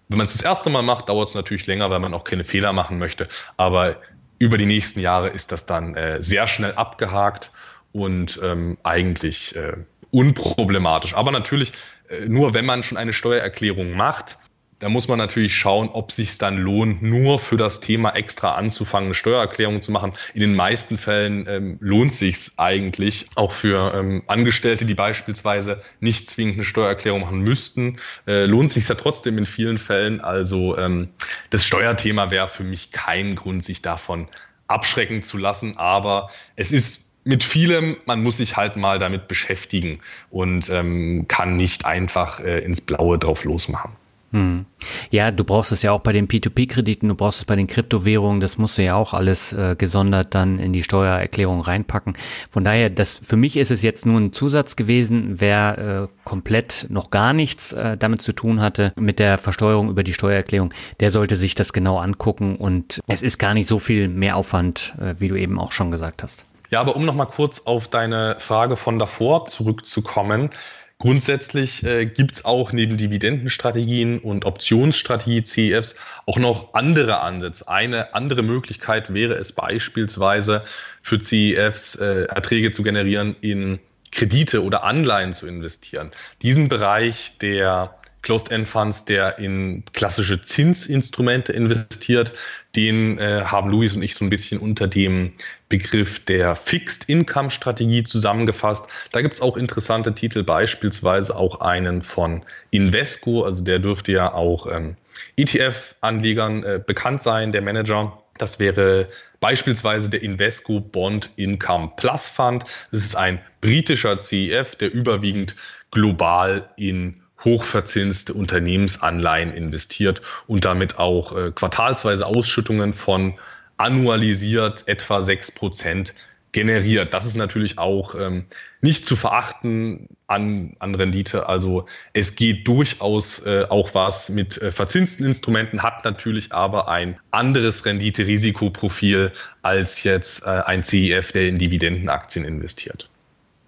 [0.10, 2.44] Wenn man es das erste Mal macht, dauert es natürlich länger, weil man auch keine
[2.44, 3.28] Fehler machen möchte.
[3.58, 3.96] Aber
[4.38, 7.52] über die nächsten Jahre ist das dann äh, sehr schnell abgehakt
[7.94, 9.78] und ähm, eigentlich äh,
[10.12, 11.16] unproblematisch.
[11.16, 11.72] Aber natürlich,
[12.10, 14.38] äh, nur wenn man schon eine Steuererklärung macht,
[14.86, 19.08] da muss man natürlich schauen, ob sich dann lohnt, nur für das Thema extra anzufangen,
[19.08, 20.14] eine Steuererklärung zu machen.
[20.36, 26.30] In den meisten Fällen ähm, lohnt sich eigentlich, auch für ähm, Angestellte, die beispielsweise nicht
[26.30, 27.96] zwingend eine Steuererklärung machen müssten,
[28.28, 30.22] äh, lohnt sich ja trotzdem in vielen Fällen.
[30.22, 31.10] Also ähm,
[31.50, 34.28] das Steuerthema wäre für mich kein Grund, sich davon
[34.68, 35.78] abschrecken zu lassen.
[35.78, 41.56] Aber es ist mit vielem, man muss sich halt mal damit beschäftigen und ähm, kann
[41.56, 43.94] nicht einfach äh, ins Blaue drauf losmachen.
[44.36, 44.66] Hm.
[45.12, 48.42] Ja, du brauchst es ja auch bei den P2P-Krediten, du brauchst es bei den Kryptowährungen,
[48.42, 52.18] das musst du ja auch alles äh, gesondert dann in die Steuererklärung reinpacken.
[52.50, 56.88] Von daher, das für mich ist es jetzt nur ein Zusatz gewesen, wer äh, komplett
[56.90, 61.12] noch gar nichts äh, damit zu tun hatte mit der Versteuerung über die Steuererklärung, der
[61.12, 65.16] sollte sich das genau angucken und es ist gar nicht so viel mehr Aufwand, äh,
[65.18, 66.44] wie du eben auch schon gesagt hast.
[66.72, 70.50] Ja, aber um nochmal kurz auf deine Frage von davor zurückzukommen,
[70.98, 77.68] Grundsätzlich äh, gibt es auch neben Dividendenstrategien und Optionsstrategie CEFs auch noch andere Ansätze.
[77.68, 80.64] Eine andere Möglichkeit wäre es beispielsweise
[81.02, 83.80] für CEFs äh, Erträge zu generieren, in
[84.12, 86.12] Kredite oder Anleihen zu investieren.
[86.42, 87.94] Diesen Bereich der
[88.26, 92.34] Closed-End-Funds, der in klassische Zinsinstrumente investiert.
[92.76, 95.34] Den äh, haben Luis und ich so ein bisschen unter dem
[95.78, 98.88] Begriff der Fixed-Income-Strategie zusammengefasst.
[99.12, 104.34] Da gibt es auch interessante Titel, beispielsweise auch einen von Invesco, also der dürfte ja
[104.34, 104.96] auch ähm,
[105.36, 108.24] ETF-Anlegern äh, bekannt sein, der Manager.
[108.38, 109.10] Das wäre
[109.42, 112.64] beispielsweise der Invesco Bond Income Plus Fund.
[112.92, 115.56] Das ist ein britischer CEF, der überwiegend
[115.92, 123.38] global in hochverzinste Unternehmensanleihen investiert und damit auch äh, quartalsweise Ausschüttungen von
[123.78, 126.14] annualisiert etwa sechs Prozent
[126.52, 127.14] generiert.
[127.14, 128.46] Das ist natürlich auch ähm,
[128.82, 131.50] nicht zu verachten an, an Rendite.
[131.50, 137.20] Also es geht durchaus äh, auch was mit äh, verzinsten Instrumenten, hat natürlich aber ein
[137.32, 143.10] anderes Rendite-Risikoprofil als jetzt äh, ein CEF, der in Dividendenaktien investiert.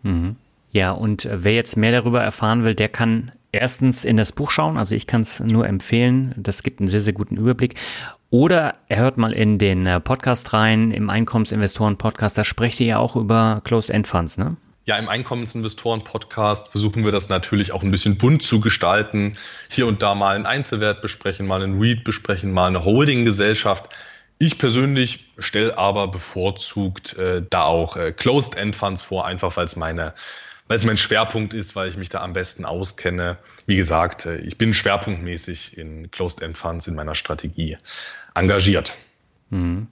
[0.03, 0.38] Mhm.
[0.72, 4.51] Ja, und äh, wer jetzt mehr darüber erfahren will, der kann erstens in das Buch
[4.51, 4.78] schauen.
[4.78, 6.34] Also ich kann es nur empfehlen.
[6.38, 7.76] Das gibt einen sehr, sehr guten Überblick.
[8.30, 12.38] Oder er hört mal in den äh, Podcast rein, im Einkommensinvestoren-Podcast.
[12.38, 14.58] Da sprecht ihr ja auch über Closed-End Funds, ne?
[14.86, 19.38] Ja, im Einkommensinvestoren-Podcast versuchen wir das natürlich auch ein bisschen bunt zu gestalten.
[19.70, 23.90] Hier und da mal einen Einzelwert besprechen, mal einen REIT besprechen, mal eine Holding-Gesellschaft.
[24.40, 30.14] Ich persönlich stelle aber bevorzugt äh, da auch äh, Closed-End-Funds vor, einfach weil es meine
[30.68, 33.38] weil es mein Schwerpunkt ist, weil ich mich da am besten auskenne.
[33.65, 37.78] Wie gesagt, äh, ich bin schwerpunktmäßig in Closed-End-Funds in meiner Strategie
[38.36, 38.97] engagiert.
[39.49, 39.88] Mhm.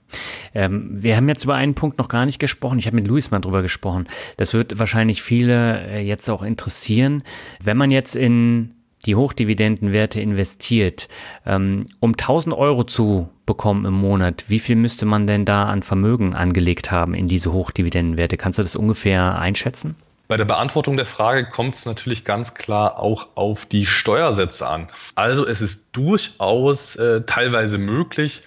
[0.53, 2.80] Ähm, wir haben jetzt über einen Punkt noch gar nicht gesprochen.
[2.80, 4.07] Ich habe mit Luis mal drüber gesprochen.
[4.38, 7.23] Das wird wahrscheinlich viele äh, jetzt auch interessieren.
[7.61, 8.71] Wenn man jetzt in
[9.05, 11.07] die Hochdividendenwerte investiert,
[11.45, 15.84] ähm, um 1000 Euro zu bekommen im Monat, wie viel müsste man denn da an
[15.84, 18.38] Vermögen angelegt haben in diese Hochdividendenwerte?
[18.38, 19.95] Kannst du das ungefähr einschätzen?
[20.28, 24.88] Bei der Beantwortung der Frage kommt es natürlich ganz klar auch auf die Steuersätze an.
[25.13, 28.41] Also es ist durchaus äh, teilweise möglich,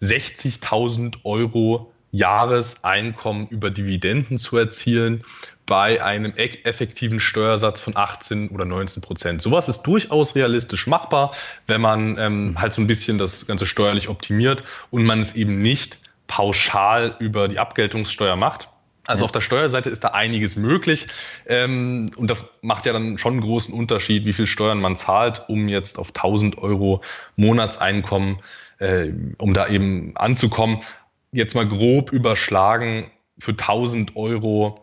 [0.00, 5.24] 60.000 Euro Jahreseinkommen über Dividenden zu erzielen
[5.64, 9.42] bei einem e-, effektiven Steuersatz von 18 oder 19 Prozent.
[9.42, 11.32] Sowas ist durchaus realistisch machbar,
[11.66, 15.62] wenn man ähm, halt so ein bisschen das Ganze steuerlich optimiert und man es eben
[15.62, 18.68] nicht pauschal über die Abgeltungssteuer macht.
[19.12, 19.24] Also ja.
[19.26, 21.06] auf der Steuerseite ist da einiges möglich.
[21.46, 25.44] Ähm, und das macht ja dann schon einen großen Unterschied, wie viel Steuern man zahlt,
[25.48, 27.02] um jetzt auf 1000 Euro
[27.36, 28.38] Monatseinkommen,
[28.78, 30.78] äh, um da eben anzukommen.
[31.30, 34.82] Jetzt mal grob überschlagen, für 1000 Euro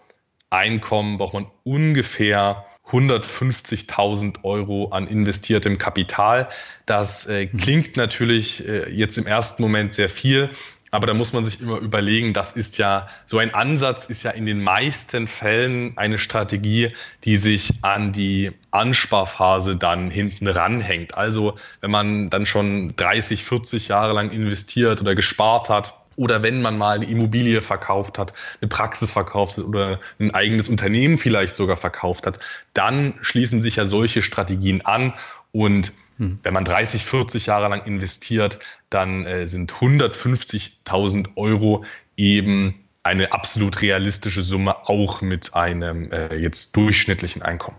[0.51, 6.49] Einkommen braucht man ungefähr 150.000 Euro an investiertem Kapital.
[6.87, 10.49] Das äh, klingt natürlich äh, jetzt im ersten Moment sehr viel,
[10.91, 14.31] aber da muss man sich immer überlegen, das ist ja, so ein Ansatz ist ja
[14.31, 21.15] in den meisten Fällen eine Strategie, die sich an die Ansparphase dann hinten ranhängt.
[21.15, 26.61] Also wenn man dann schon 30, 40 Jahre lang investiert oder gespart hat, oder wenn
[26.61, 31.55] man mal eine Immobilie verkauft hat, eine Praxis verkauft hat oder ein eigenes Unternehmen vielleicht
[31.55, 32.39] sogar verkauft hat,
[32.73, 35.13] dann schließen sich ja solche Strategien an
[35.53, 36.39] und hm.
[36.43, 38.59] Wenn man 30, 40 Jahre lang investiert,
[38.89, 41.85] dann äh, sind 150.000 Euro
[42.17, 47.77] eben eine absolut realistische Summe, auch mit einem äh, jetzt durchschnittlichen Einkommen.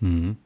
[0.00, 0.36] Mhm.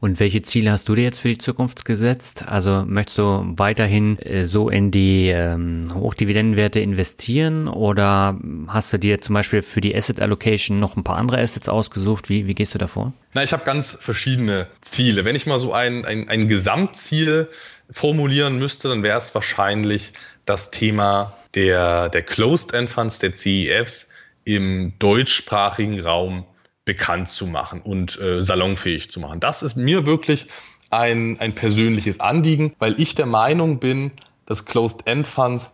[0.00, 2.46] Und welche Ziele hast du dir jetzt für die Zukunft gesetzt?
[2.46, 8.38] Also möchtest du weiterhin äh, so in die ähm, Hochdividendenwerte investieren oder
[8.68, 12.28] hast du dir zum Beispiel für die Asset Allocation noch ein paar andere Assets ausgesucht?
[12.28, 13.12] Wie, wie gehst du davor?
[13.32, 15.24] Na, ich habe ganz verschiedene Ziele.
[15.24, 17.48] Wenn ich mal so ein, ein, ein Gesamtziel
[17.90, 20.12] formulieren müsste, dann wäre es wahrscheinlich
[20.44, 24.08] das Thema der, der Closed-End Funds, der CEFs
[24.44, 26.44] im deutschsprachigen Raum
[26.84, 29.40] bekannt zu machen und äh, salonfähig zu machen.
[29.40, 30.48] Das ist mir wirklich
[30.90, 34.12] ein, ein persönliches Anliegen, weil ich der Meinung bin,
[34.46, 35.70] dass Closed-End-Funds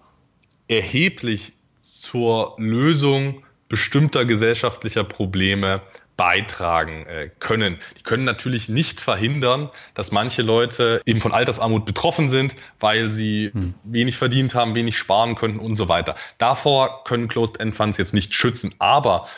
[0.68, 5.82] erheblich zur Lösung bestimmter gesellschaftlicher Probleme
[6.16, 7.78] beitragen äh, können.
[7.96, 13.50] Die können natürlich nicht verhindern, dass manche Leute eben von Altersarmut betroffen sind, weil sie
[13.54, 13.74] hm.
[13.84, 16.14] wenig verdient haben, wenig sparen könnten und so weiter.
[16.36, 18.74] Davor können Closed-End-Funds jetzt nicht schützen.
[18.80, 19.28] Aber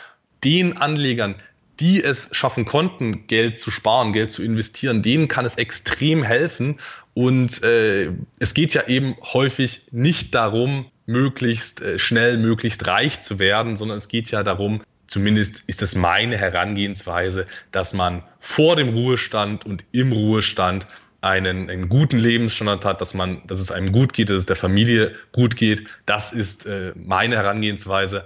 [0.43, 1.35] den Anlegern,
[1.79, 6.77] die es schaffen konnten, Geld zu sparen, Geld zu investieren, denen kann es extrem helfen.
[7.13, 13.39] Und äh, es geht ja eben häufig nicht darum, möglichst äh, schnell, möglichst reich zu
[13.39, 18.89] werden, sondern es geht ja darum, zumindest ist es meine Herangehensweise, dass man vor dem
[18.89, 20.87] Ruhestand und im Ruhestand
[21.21, 24.55] einen, einen guten Lebensstandard hat, dass man, dass es einem gut geht, dass es der
[24.55, 25.87] Familie gut geht.
[26.05, 28.25] Das ist äh, meine Herangehensweise.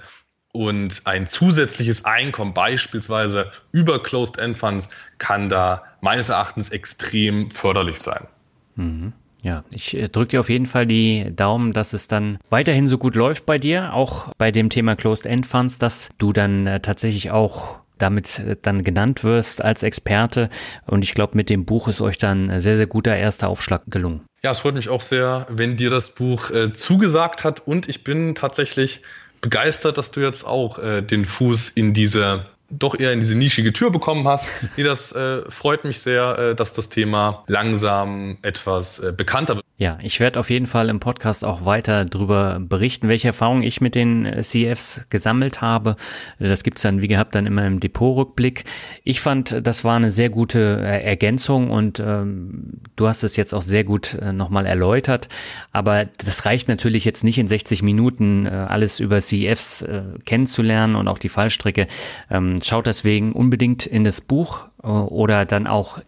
[0.54, 8.28] Und ein zusätzliches Einkommen, beispielsweise über Closed-End-Funds, kann da meines Erachtens extrem förderlich sein.
[8.76, 9.14] Mhm.
[9.44, 12.98] Ja, ich äh, drücke dir auf jeden Fall die Daumen, dass es dann weiterhin so
[12.98, 17.32] gut läuft bei dir, auch bei dem Thema Closed-End Funds, dass du dann äh, tatsächlich
[17.32, 20.50] auch damit äh, dann genannt wirst als Experte.
[20.86, 24.22] Und ich glaube, mit dem Buch ist euch dann sehr, sehr guter erster Aufschlag gelungen.
[24.44, 28.04] Ja, es freut mich auch sehr, wenn dir das Buch äh, zugesagt hat und ich
[28.04, 29.02] bin tatsächlich
[29.42, 33.72] begeistert, dass du jetzt auch äh, den Fuß in diese doch eher in diese nischige
[33.74, 34.48] Tür bekommen hast.
[34.78, 39.66] Nee, das äh, freut mich sehr, äh, dass das Thema langsam etwas äh, bekannter wird.
[39.80, 43.80] Ja, ich werde auf jeden Fall im Podcast auch weiter darüber berichten, welche Erfahrungen ich
[43.80, 45.98] mit den äh, CFs gesammelt habe.
[46.40, 48.64] Das gibt's dann, wie gehabt, dann immer im Depotrückblick.
[49.04, 53.54] Ich fand, das war eine sehr gute äh, Ergänzung und ähm, du hast es jetzt
[53.54, 55.30] auch sehr gut äh, nochmal erläutert.
[55.74, 60.96] Aber das reicht natürlich jetzt nicht in 60 Minuten äh, alles über CFs äh, kennenzulernen
[60.96, 61.86] und auch die Fallstrecke.
[62.32, 66.00] Ähm, schaut deswegen unbedingt in das Buch äh, oder dann auch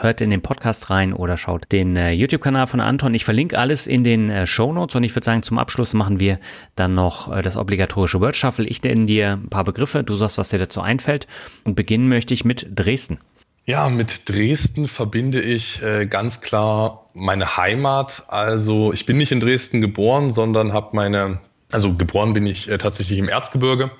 [0.00, 3.14] hört in den Podcast rein oder schaut den äh, YouTube-Kanal von Anton.
[3.14, 6.20] Ich verlinke alles in den äh, Show Notes und ich würde sagen, zum Abschluss machen
[6.20, 6.38] wir
[6.76, 8.66] dann noch äh, das obligatorische Word Shuffle.
[8.66, 11.26] Ich nenne dir ein paar Begriffe, du sagst, was dir dazu einfällt
[11.64, 13.18] und beginnen möchte ich mit Dresden.
[13.66, 18.24] Ja, mit Dresden verbinde ich äh, ganz klar meine Heimat.
[18.28, 21.40] Also ich bin nicht in Dresden geboren, sondern habe meine
[21.74, 23.90] also geboren bin ich äh, tatsächlich im Erzgebirge,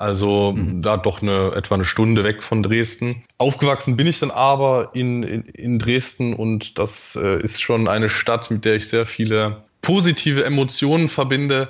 [0.00, 0.80] also mhm.
[0.80, 3.22] da doch eine, etwa eine Stunde weg von Dresden.
[3.36, 8.08] Aufgewachsen bin ich dann aber in, in, in Dresden und das äh, ist schon eine
[8.08, 11.68] Stadt, mit der ich sehr viele positive Emotionen verbinde.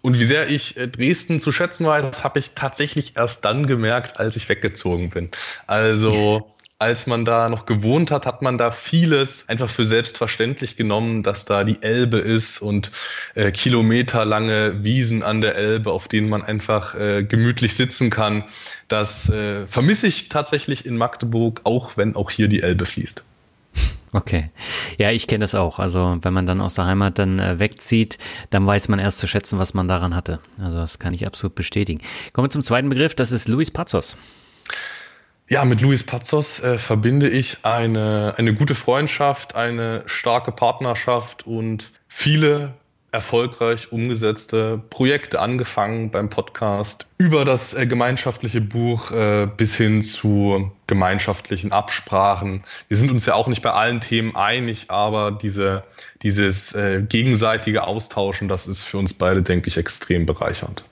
[0.00, 4.20] Und wie sehr ich äh, Dresden zu schätzen weiß, habe ich tatsächlich erst dann gemerkt,
[4.20, 5.30] als ich weggezogen bin.
[5.66, 6.51] Also
[6.82, 11.44] als man da noch gewohnt hat, hat man da vieles einfach für selbstverständlich genommen, dass
[11.44, 12.90] da die Elbe ist und
[13.36, 18.44] äh, kilometerlange Wiesen an der Elbe, auf denen man einfach äh, gemütlich sitzen kann.
[18.88, 23.22] Das äh, vermisse ich tatsächlich in Magdeburg, auch wenn auch hier die Elbe fließt.
[24.12, 24.50] Okay.
[24.98, 25.78] Ja, ich kenne das auch.
[25.78, 28.18] Also wenn man dann aus der Heimat dann äh, wegzieht,
[28.50, 30.40] dann weiß man erst zu schätzen, was man daran hatte.
[30.58, 32.00] Also das kann ich absolut bestätigen.
[32.32, 34.16] Kommen wir zum zweiten Begriff, das ist Luis Pazos.
[35.52, 41.92] Ja, mit Luis Pazos äh, verbinde ich eine, eine gute Freundschaft, eine starke Partnerschaft und
[42.08, 42.72] viele
[43.10, 50.72] erfolgreich umgesetzte Projekte, angefangen beim Podcast über das äh, gemeinschaftliche Buch äh, bis hin zu
[50.86, 52.62] gemeinschaftlichen Absprachen.
[52.88, 55.84] Wir sind uns ja auch nicht bei allen Themen einig, aber diese,
[56.22, 60.82] dieses äh, gegenseitige Austauschen, das ist für uns beide, denke ich, extrem bereichernd.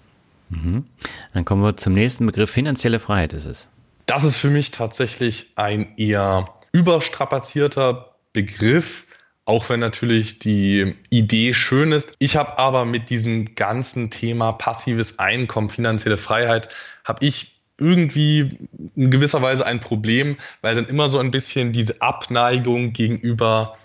[0.50, 0.84] Mhm.
[1.32, 2.50] Dann kommen wir zum nächsten Begriff.
[2.50, 3.70] Finanzielle Freiheit ist es.
[4.10, 9.06] Das ist für mich tatsächlich ein eher überstrapazierter Begriff,
[9.44, 12.14] auch wenn natürlich die Idee schön ist.
[12.18, 18.58] Ich habe aber mit diesem ganzen Thema passives Einkommen, finanzielle Freiheit, habe ich irgendwie
[18.96, 23.76] in gewisser Weise ein Problem, weil dann immer so ein bisschen diese Abneigung gegenüber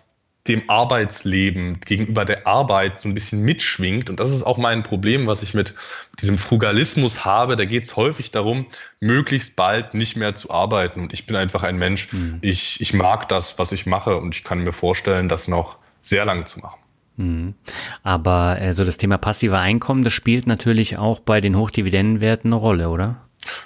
[0.48, 4.10] dem Arbeitsleben, gegenüber der Arbeit so ein bisschen mitschwingt.
[4.10, 5.74] Und das ist auch mein Problem, was ich mit
[6.20, 7.56] diesem Frugalismus habe.
[7.56, 8.68] Da geht es häufig darum,
[9.00, 11.02] möglichst bald nicht mehr zu arbeiten.
[11.02, 12.14] Und ich bin einfach ein Mensch.
[12.14, 12.38] Mhm.
[12.42, 14.18] Ich, ich mag das, was ich mache.
[14.18, 16.80] Und ich kann mir vorstellen, das noch sehr lange zu machen.
[17.18, 17.56] Mhm.
[18.04, 22.90] Aber so das Thema passive Einkommen, das spielt natürlich auch bei den Hochdividendenwerten eine Rolle,
[22.90, 23.22] oder?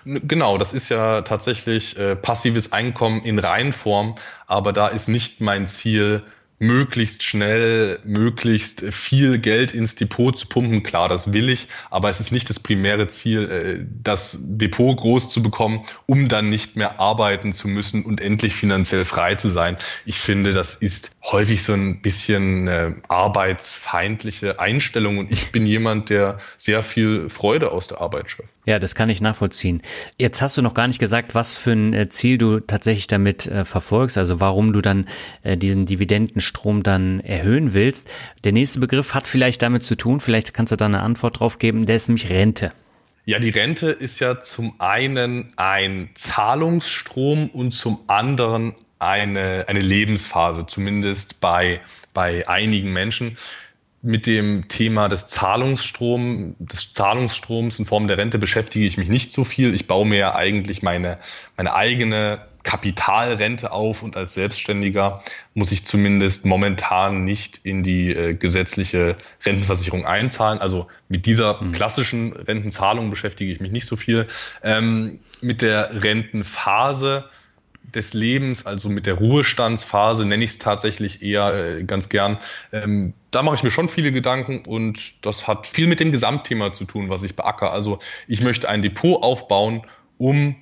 [0.06, 4.16] Genau, das ist ja tatsächlich äh, passives Einkommen in Reihenform,
[4.46, 6.24] aber da ist nicht mein Ziel,
[6.60, 10.84] möglichst schnell, möglichst viel Geld ins Depot zu pumpen.
[10.84, 15.30] Klar, das will ich, aber es ist nicht das primäre Ziel, äh, das Depot groß
[15.30, 19.78] zu bekommen, um dann nicht mehr arbeiten zu müssen und endlich finanziell frei zu sein.
[20.06, 26.10] Ich finde, das ist häufig so ein bisschen äh, arbeitsfeindliche Einstellung und ich bin jemand,
[26.10, 28.54] der sehr viel Freude aus der Arbeit schöpft.
[28.70, 29.82] Ja, das kann ich nachvollziehen.
[30.20, 33.48] Jetzt hast du noch gar nicht gesagt, was für ein äh, Ziel du tatsächlich damit
[33.48, 35.08] äh, verfolgst, also warum du dann
[35.42, 38.12] äh, diesen Dividendenstrom dann erhöhen willst.
[38.44, 41.58] Der nächste Begriff hat vielleicht damit zu tun, vielleicht kannst du da eine Antwort drauf
[41.58, 42.70] geben, der ist nämlich Rente.
[43.26, 50.68] Ja, die Rente ist ja zum einen ein Zahlungsstrom und zum anderen eine, eine Lebensphase,
[50.68, 51.82] zumindest bei,
[52.14, 53.36] bei einigen Menschen
[54.02, 59.32] mit dem Thema des Zahlungsstrom, des Zahlungsstroms in Form der Rente beschäftige ich mich nicht
[59.32, 59.74] so viel.
[59.74, 61.18] Ich baue mir ja eigentlich meine,
[61.58, 65.22] meine eigene Kapitalrente auf und als Selbstständiger
[65.54, 70.60] muss ich zumindest momentan nicht in die äh, gesetzliche Rentenversicherung einzahlen.
[70.60, 71.72] Also mit dieser mhm.
[71.72, 74.28] klassischen Rentenzahlung beschäftige ich mich nicht so viel.
[74.62, 77.26] Ähm, mit der Rentenphase
[77.96, 82.38] des Lebens, also mit der Ruhestandsphase, nenne ich es tatsächlich eher äh, ganz gern.
[82.72, 86.74] Ähm, da mache ich mir schon viele Gedanken und das hat viel mit dem Gesamtthema
[86.74, 87.72] zu tun, was ich beackere.
[87.72, 89.84] Also ich möchte ein Depot aufbauen,
[90.18, 90.56] um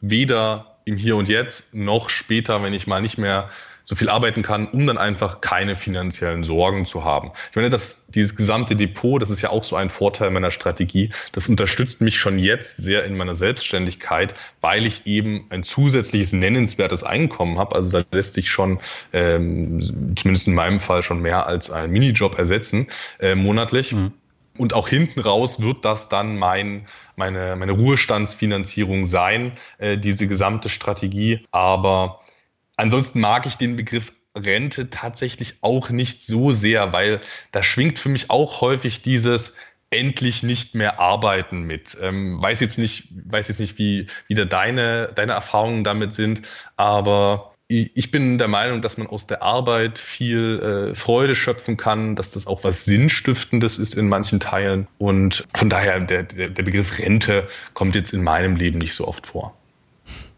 [0.00, 3.50] weder im Hier und Jetzt noch später, wenn ich mal nicht mehr
[3.86, 7.32] so viel arbeiten kann, um dann einfach keine finanziellen Sorgen zu haben.
[7.50, 11.10] Ich meine, das, dieses gesamte Depot, das ist ja auch so ein Vorteil meiner Strategie.
[11.32, 17.04] Das unterstützt mich schon jetzt sehr in meiner Selbstständigkeit, weil ich eben ein zusätzliches nennenswertes
[17.04, 17.76] Einkommen habe.
[17.76, 18.80] Also da lässt sich schon,
[19.12, 22.86] ähm, zumindest in meinem Fall, schon mehr als ein Minijob ersetzen
[23.20, 23.92] äh, monatlich.
[23.92, 24.12] Mhm.
[24.56, 30.70] Und auch hinten raus wird das dann mein, meine, meine Ruhestandsfinanzierung sein, äh, diese gesamte
[30.70, 31.44] Strategie.
[31.50, 32.20] Aber
[32.76, 37.20] ansonsten mag ich den Begriff Rente tatsächlich auch nicht so sehr, weil
[37.52, 39.56] da schwingt für mich auch häufig dieses
[39.90, 41.96] endlich nicht mehr arbeiten mit.
[42.00, 46.42] Ähm, weiß jetzt nicht, weiß jetzt nicht, wie wieder deine, deine Erfahrungen damit sind,
[46.76, 52.14] aber ich bin der Meinung, dass man aus der Arbeit viel äh, Freude schöpfen kann,
[52.14, 54.86] dass das auch was Sinnstiftendes ist in manchen Teilen.
[54.98, 59.08] Und von daher, der, der, der Begriff Rente kommt jetzt in meinem Leben nicht so
[59.08, 59.56] oft vor.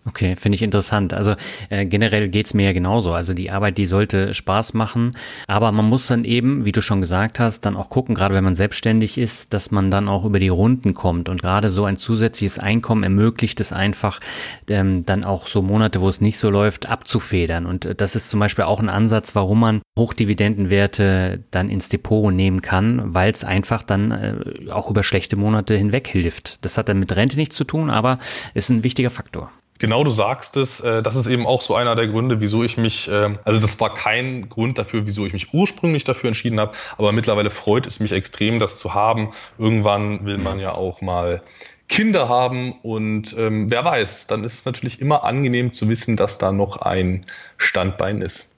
[0.09, 1.13] Okay, finde ich interessant.
[1.13, 1.35] Also
[1.69, 3.13] äh, generell geht's mir ja genauso.
[3.13, 5.13] Also die Arbeit, die sollte Spaß machen,
[5.49, 8.45] aber man muss dann eben, wie du schon gesagt hast, dann auch gucken, gerade wenn
[8.45, 11.29] man selbstständig ist, dass man dann auch über die Runden kommt.
[11.29, 14.21] Und gerade so ein zusätzliches Einkommen ermöglicht es einfach,
[14.69, 17.67] ähm, dann auch so Monate, wo es nicht so läuft, abzufedern.
[17.67, 22.33] Und äh, das ist zum Beispiel auch ein Ansatz, warum man Hochdividendenwerte dann ins Depot
[22.33, 26.65] nehmen kann, weil es einfach dann äh, auch über schlechte Monate hinweg hilft.
[26.65, 28.19] Das hat dann mit Rente nichts zu tun, aber
[28.55, 29.51] ist ein wichtiger Faktor.
[29.79, 30.81] Genau, du sagst es.
[30.81, 33.79] Äh, das ist eben auch so einer der Gründe, wieso ich mich, ähm, also das
[33.81, 38.01] war kein Grund dafür, wieso ich mich ursprünglich dafür entschieden habe, aber mittlerweile freut es
[38.01, 39.33] mich extrem, das zu haben.
[39.59, 41.43] Irgendwann will man ja auch mal
[41.89, 46.39] Kinder haben und ähm, wer weiß, dann ist es natürlich immer angenehm zu wissen, dass
[46.39, 47.27] da noch ein
[47.59, 48.56] Standbein ist.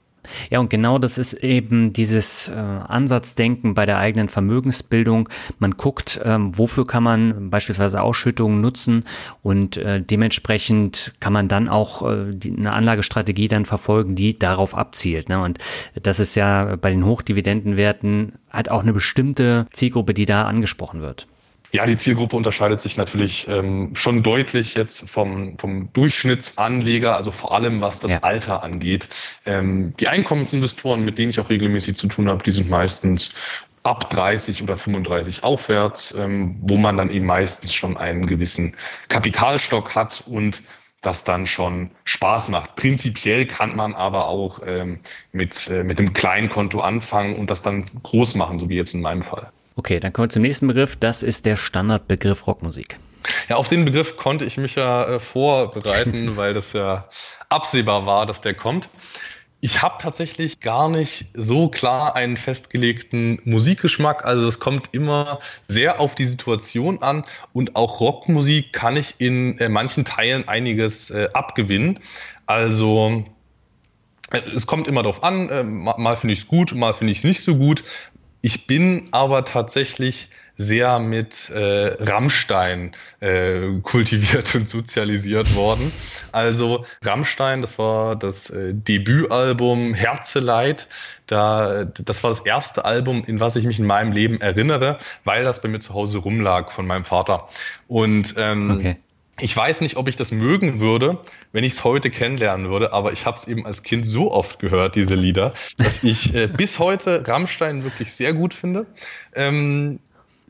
[0.49, 5.29] Ja, und genau das ist eben dieses äh, Ansatzdenken bei der eigenen Vermögensbildung.
[5.59, 9.05] Man guckt, ähm, wofür kann man beispielsweise Ausschüttungen nutzen
[9.41, 14.75] und äh, dementsprechend kann man dann auch äh, die, eine Anlagestrategie dann verfolgen, die darauf
[14.75, 15.29] abzielt.
[15.29, 15.41] Ne?
[15.41, 15.59] Und
[16.01, 21.27] das ist ja bei den Hochdividendenwerten halt auch eine bestimmte Zielgruppe, die da angesprochen wird.
[21.71, 27.53] Ja, die Zielgruppe unterscheidet sich natürlich ähm, schon deutlich jetzt vom, vom Durchschnittsanleger, also vor
[27.53, 28.19] allem was das ja.
[28.23, 29.07] Alter angeht.
[29.45, 33.33] Ähm, die Einkommensinvestoren, mit denen ich auch regelmäßig zu tun habe, die sind meistens
[33.83, 38.75] ab 30 oder 35 aufwärts, ähm, wo man dann eben meistens schon einen gewissen
[39.07, 40.61] Kapitalstock hat und
[41.01, 42.75] das dann schon Spaß macht.
[42.75, 44.99] Prinzipiell kann man aber auch ähm,
[45.31, 48.93] mit, äh, mit einem kleinen Konto anfangen und das dann groß machen, so wie jetzt
[48.93, 49.51] in meinem Fall.
[49.79, 50.97] Okay, dann kommen wir zum nächsten Begriff.
[50.97, 52.99] Das ist der Standardbegriff Rockmusik.
[53.47, 57.07] Ja, auf den Begriff konnte ich mich ja äh, vorbereiten, weil das ja
[57.47, 58.89] absehbar war, dass der kommt.
[59.61, 64.25] Ich habe tatsächlich gar nicht so klar einen festgelegten Musikgeschmack.
[64.25, 67.23] Also es kommt immer sehr auf die Situation an
[67.53, 71.97] und auch Rockmusik kann ich in äh, manchen Teilen einiges äh, abgewinnen.
[72.47, 73.23] Also
[74.31, 77.19] äh, es kommt immer darauf an, äh, mal finde ich es gut, mal finde ich
[77.19, 77.85] es nicht so gut.
[78.41, 80.29] Ich bin aber tatsächlich
[80.59, 85.91] sehr mit äh, Rammstein äh, kultiviert und sozialisiert worden.
[86.33, 90.87] Also Rammstein, das war das äh, Debütalbum Herzeleid.
[91.27, 95.45] Da, das war das erste Album, in was ich mich in meinem Leben erinnere, weil
[95.45, 97.47] das bei mir zu Hause rumlag von meinem Vater.
[97.87, 98.97] Und ähm, okay.
[99.41, 101.19] Ich weiß nicht, ob ich das mögen würde,
[101.51, 104.59] wenn ich es heute kennenlernen würde, aber ich habe es eben als Kind so oft
[104.59, 108.85] gehört, diese Lieder, dass ich äh, bis heute Rammstein wirklich sehr gut finde.
[109.33, 109.99] Ähm,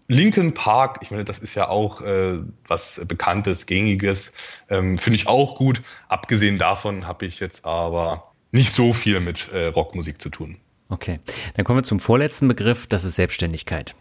[0.08, 4.32] Linkin Park, ich meine, das ist ja auch äh, was Bekanntes, Gängiges,
[4.68, 5.84] ähm, finde ich auch gut.
[6.08, 10.58] Abgesehen davon habe ich jetzt aber nicht so viel mit äh, Rockmusik zu tun.
[10.90, 11.20] Okay,
[11.56, 13.94] dann kommen wir zum vorletzten Begriff, das ist Selbstständigkeit.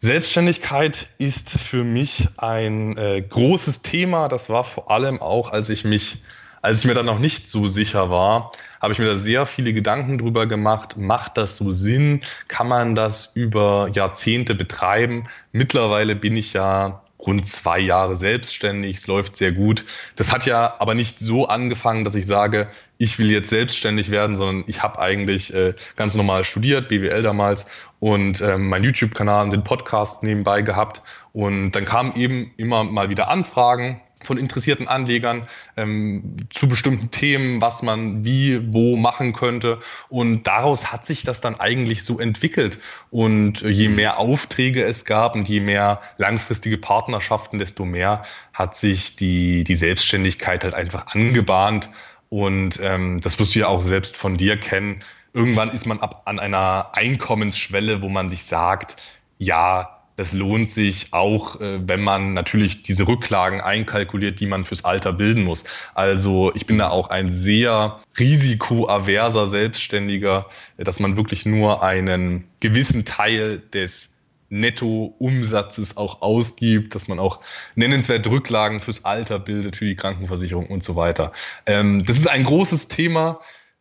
[0.00, 4.28] Selbstständigkeit ist für mich ein äh, großes Thema.
[4.28, 6.22] Das war vor allem auch, als ich mich,
[6.62, 9.72] als ich mir dann noch nicht so sicher war, habe ich mir da sehr viele
[9.72, 10.96] Gedanken drüber gemacht.
[10.96, 12.20] Macht das so Sinn?
[12.46, 15.24] Kann man das über Jahrzehnte betreiben?
[15.50, 19.84] Mittlerweile bin ich ja rund zwei Jahre selbstständig, es läuft sehr gut.
[20.16, 24.36] Das hat ja aber nicht so angefangen, dass ich sage, ich will jetzt selbstständig werden,
[24.36, 27.66] sondern ich habe eigentlich äh, ganz normal studiert, BWL damals
[28.00, 31.02] und ähm, mein YouTube-Kanal und den Podcast nebenbei gehabt.
[31.32, 35.46] Und dann kamen eben immer mal wieder Anfragen von interessierten Anlegern
[35.76, 39.80] ähm, zu bestimmten Themen, was man wie, wo machen könnte.
[40.08, 42.78] Und daraus hat sich das dann eigentlich so entwickelt.
[43.10, 49.16] Und je mehr Aufträge es gab und je mehr langfristige Partnerschaften, desto mehr hat sich
[49.16, 51.88] die, die Selbstständigkeit halt einfach angebahnt.
[52.28, 55.00] Und ähm, das wirst du ja auch selbst von dir kennen.
[55.32, 58.96] Irgendwann ist man ab an einer Einkommensschwelle, wo man sich sagt,
[59.38, 64.84] ja, das lohnt sich auch, äh, wenn man natürlich diese Rücklagen einkalkuliert, die man fürs
[64.84, 65.62] Alter bilden muss.
[65.94, 70.46] Also ich bin da auch ein sehr risikoaverser Selbstständiger,
[70.76, 74.16] dass man wirklich nur einen gewissen Teil des
[74.48, 77.38] Nettoumsatzes auch ausgibt, dass man auch
[77.76, 81.30] nennenswert Rücklagen fürs Alter bildet, für die Krankenversicherung und so weiter.
[81.64, 83.38] Ähm, das ist ein großes Thema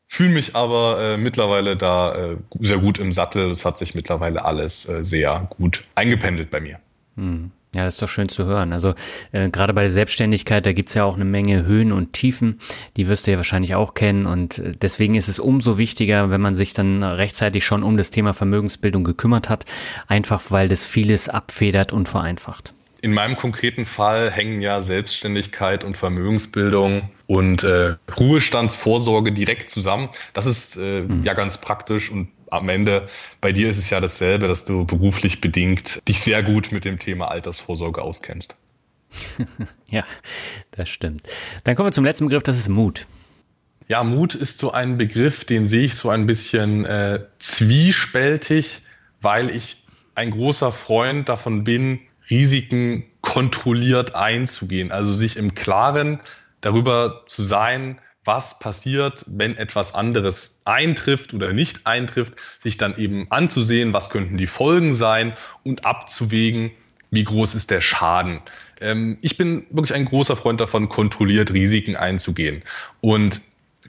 [0.08, 3.52] fühle mich aber äh, mittlerweile da äh, sehr gut im Sattel.
[3.52, 6.80] Es hat sich mittlerweile alles äh, sehr gut eingependelt bei mir.
[7.16, 7.52] Hm.
[7.76, 8.72] Ja, das ist doch schön zu hören.
[8.72, 8.96] Also
[9.34, 12.60] äh, gerade bei der Selbstständigkeit, da gibt's ja auch eine Menge Höhen und Tiefen,
[12.96, 14.26] die wirst du ja wahrscheinlich auch kennen.
[14.26, 18.10] Und äh, deswegen ist es umso wichtiger, wenn man sich dann rechtzeitig schon um das
[18.10, 19.66] Thema Vermögensbildung gekümmert hat,
[20.08, 22.74] einfach weil das vieles abfedert und vereinfacht.
[23.08, 30.10] In meinem konkreten Fall hängen ja Selbstständigkeit und Vermögensbildung und äh, Ruhestandsvorsorge direkt zusammen.
[30.34, 31.24] Das ist äh, mhm.
[31.24, 33.06] ja ganz praktisch und am Ende
[33.40, 37.00] bei dir ist es ja dasselbe, dass du beruflich bedingt dich sehr gut mit dem
[37.00, 38.58] Thema Altersvorsorge auskennst.
[39.88, 40.04] ja,
[40.72, 41.22] das stimmt.
[41.64, 43.08] Dann kommen wir zum letzten Begriff, das ist Mut.
[43.88, 48.82] Ja, Mut ist so ein Begriff, den sehe ich so ein bisschen äh, zwiespältig,
[49.22, 54.92] weil ich ein großer Freund davon bin, Risiken kontrolliert einzugehen.
[54.92, 56.20] Also sich im Klaren
[56.62, 63.32] darüber zu sein, was passiert, wenn etwas anderes eintrifft oder nicht eintrifft, sich dann eben
[63.32, 66.72] anzusehen, was könnten die Folgen sein und abzuwägen,
[67.10, 68.42] wie groß ist der Schaden.
[68.82, 72.64] Ähm, ich bin wirklich ein großer Freund davon, kontrolliert Risiken einzugehen.
[73.00, 73.42] Und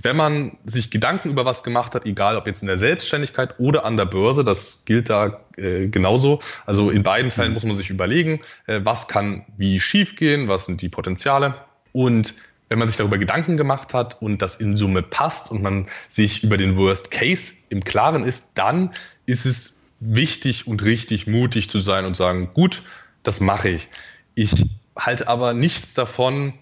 [0.02, 3.84] wenn man sich Gedanken über was gemacht hat, egal ob jetzt in der Selbstständigkeit oder
[3.84, 6.40] an der Börse, das gilt da äh, genauso.
[6.66, 10.82] Also in beiden Fällen muss man sich überlegen, äh, was kann wie schiefgehen, was sind
[10.82, 11.54] die Potenziale.
[11.92, 12.34] Und
[12.68, 16.44] wenn man sich darüber Gedanken gemacht hat und das in Summe passt und man sich
[16.44, 18.90] über den Worst Case im Klaren ist, dann
[19.26, 22.82] ist es wichtig und richtig mutig zu sein und sagen, gut,
[23.22, 23.88] das mache ich.
[24.34, 26.52] Ich halte aber nichts davon,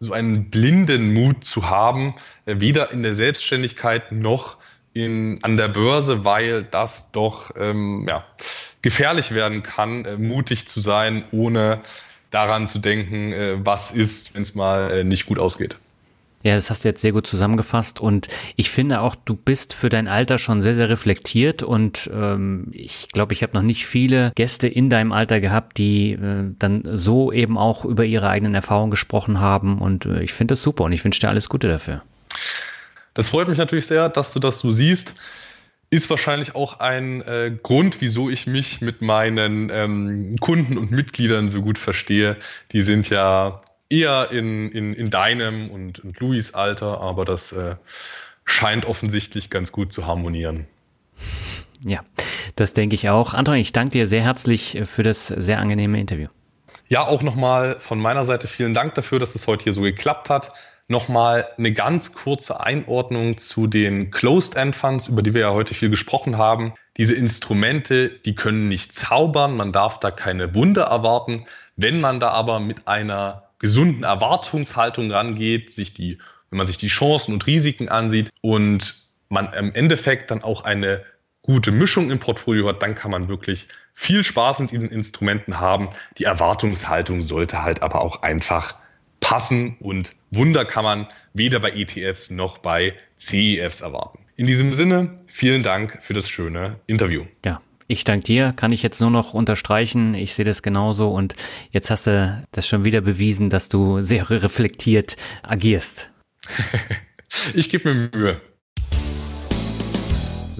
[0.00, 2.14] so einen blinden Mut zu haben,
[2.46, 4.58] äh, weder in der Selbstständigkeit noch
[4.92, 8.24] in, an der Börse, weil das doch ähm, ja,
[8.82, 11.80] gefährlich werden kann, äh, mutig zu sein, ohne
[12.30, 15.76] daran zu denken, äh, was ist, wenn es mal äh, nicht gut ausgeht.
[16.44, 19.88] Ja, das hast du jetzt sehr gut zusammengefasst und ich finde auch, du bist für
[19.88, 24.30] dein Alter schon sehr, sehr reflektiert und ähm, ich glaube, ich habe noch nicht viele
[24.36, 28.92] Gäste in deinem Alter gehabt, die äh, dann so eben auch über ihre eigenen Erfahrungen
[28.92, 32.02] gesprochen haben und äh, ich finde das super und ich wünsche dir alles Gute dafür.
[33.14, 35.14] Das freut mich natürlich sehr, dass du das so siehst.
[35.90, 41.48] Ist wahrscheinlich auch ein äh, Grund, wieso ich mich mit meinen ähm, Kunden und Mitgliedern
[41.48, 42.36] so gut verstehe.
[42.72, 47.76] Die sind ja eher in, in, in deinem und, und Louis Alter, aber das äh,
[48.44, 50.66] scheint offensichtlich ganz gut zu harmonieren.
[51.84, 52.00] Ja,
[52.56, 53.34] das denke ich auch.
[53.34, 56.26] Anton, ich danke dir sehr herzlich für das sehr angenehme Interview.
[56.88, 60.28] Ja, auch nochmal von meiner Seite vielen Dank dafür, dass es heute hier so geklappt
[60.28, 60.52] hat.
[60.88, 65.90] Nochmal eine ganz kurze Einordnung zu den Closed-End Funds, über die wir ja heute viel
[65.90, 66.72] gesprochen haben.
[66.96, 71.46] Diese Instrumente, die können nicht zaubern, man darf da keine Wunder erwarten.
[71.76, 76.18] Wenn man da aber mit einer gesunden Erwartungshaltung rangeht, sich die,
[76.50, 81.04] wenn man sich die Chancen und Risiken ansieht und man im Endeffekt dann auch eine
[81.42, 85.88] gute Mischung im Portfolio hat, dann kann man wirklich viel Spaß mit diesen Instrumenten haben.
[86.18, 88.76] Die Erwartungshaltung sollte halt aber auch einfach
[89.20, 94.20] passen und Wunder kann man weder bei ETFs noch bei CEFs erwarten.
[94.36, 97.24] In diesem Sinne, vielen Dank für das schöne Interview.
[97.44, 100.14] Ja, ich danke dir, kann ich jetzt nur noch unterstreichen.
[100.14, 101.34] Ich sehe das genauso und
[101.70, 106.10] jetzt hast du das schon wieder bewiesen, dass du sehr reflektiert agierst.
[107.54, 108.40] ich gebe mir Mühe.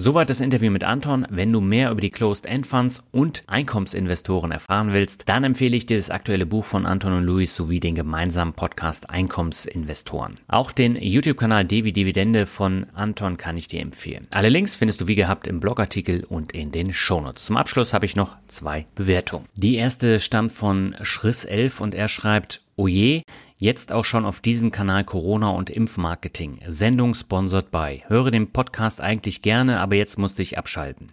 [0.01, 1.27] Soweit das Interview mit Anton.
[1.29, 5.97] Wenn du mehr über die Closed-End Funds und Einkommensinvestoren erfahren willst, dann empfehle ich dir
[5.97, 10.35] das aktuelle Buch von Anton und Luis sowie den gemeinsamen Podcast Einkommensinvestoren.
[10.47, 14.27] Auch den YouTube-Kanal Devi Dividende von Anton kann ich dir empfehlen.
[14.31, 17.43] Alle Links findest du wie gehabt im Blogartikel und in den Shownotes.
[17.43, 19.47] Zum Abschluss habe ich noch zwei Bewertungen.
[19.55, 23.23] Die erste stammt von Schriss11 und er schreibt, Oje,
[23.61, 26.61] Jetzt auch schon auf diesem Kanal Corona und Impfmarketing.
[26.69, 28.03] Sendung sponsored by.
[28.07, 31.11] Höre den Podcast eigentlich gerne, aber jetzt musste ich abschalten.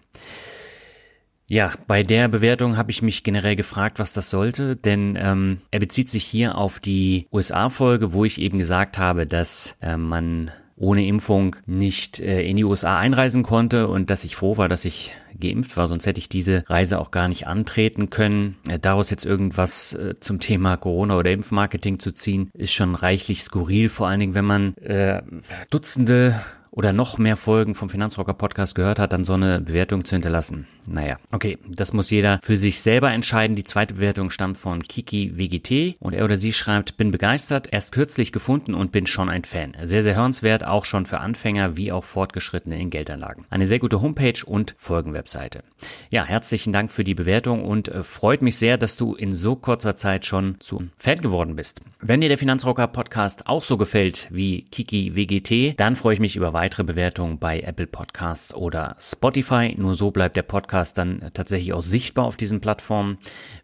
[1.49, 5.81] Ja, bei der Bewertung habe ich mich generell gefragt, was das sollte, denn ähm, er
[5.81, 11.07] bezieht sich hier auf die USA-Folge, wo ich eben gesagt habe, dass äh, man ohne
[11.07, 15.13] Impfung nicht äh, in die USA einreisen konnte und dass ich froh war, dass ich
[15.39, 18.57] geimpft war, sonst hätte ich diese Reise auch gar nicht antreten können.
[18.69, 23.43] Äh, daraus jetzt irgendwas äh, zum Thema Corona oder Impfmarketing zu ziehen, ist schon reichlich
[23.43, 25.23] skurril, vor allen Dingen, wenn man äh,
[25.71, 26.41] Dutzende
[26.77, 30.67] oder noch mehr Folgen vom Finanzrocker Podcast gehört hat, dann so eine Bewertung zu hinterlassen.
[30.85, 33.57] Naja, okay, das muss jeder für sich selber entscheiden.
[33.57, 37.93] Die zweite Bewertung stammt von Kiki WGT und er oder sie schreibt, bin begeistert, erst
[37.93, 39.75] kürzlich gefunden und bin schon ein Fan.
[39.85, 43.47] Sehr, sehr hörenswert, auch schon für Anfänger wie auch Fortgeschrittene in Geldanlagen.
[43.51, 45.65] Eine sehr gute Homepage und Folgenwebseite.
[46.11, 49.57] Ja, herzlichen Dank für die Bewertung und äh, freut mich sehr, dass du in so
[49.57, 51.81] kurzer Zeit schon zu Fan geworden bist.
[52.01, 56.37] Wenn dir der Finanzrocker Podcast auch so gefällt wie Kiki WGT, dann freue ich mich
[56.37, 59.73] über weitere Bewertungen bei Apple Podcasts oder Spotify.
[59.79, 63.19] Nur so bleibt der Podcast dann tatsächlich auch sichtbar auf diesen Plattformen.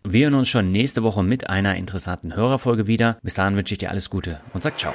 [0.04, 3.18] Wir hören uns schon nächste Woche mit einer interessanten Hörerfolge wieder.
[3.20, 4.94] Bis dahin wünsche ich dir alles Gute und sag ciao.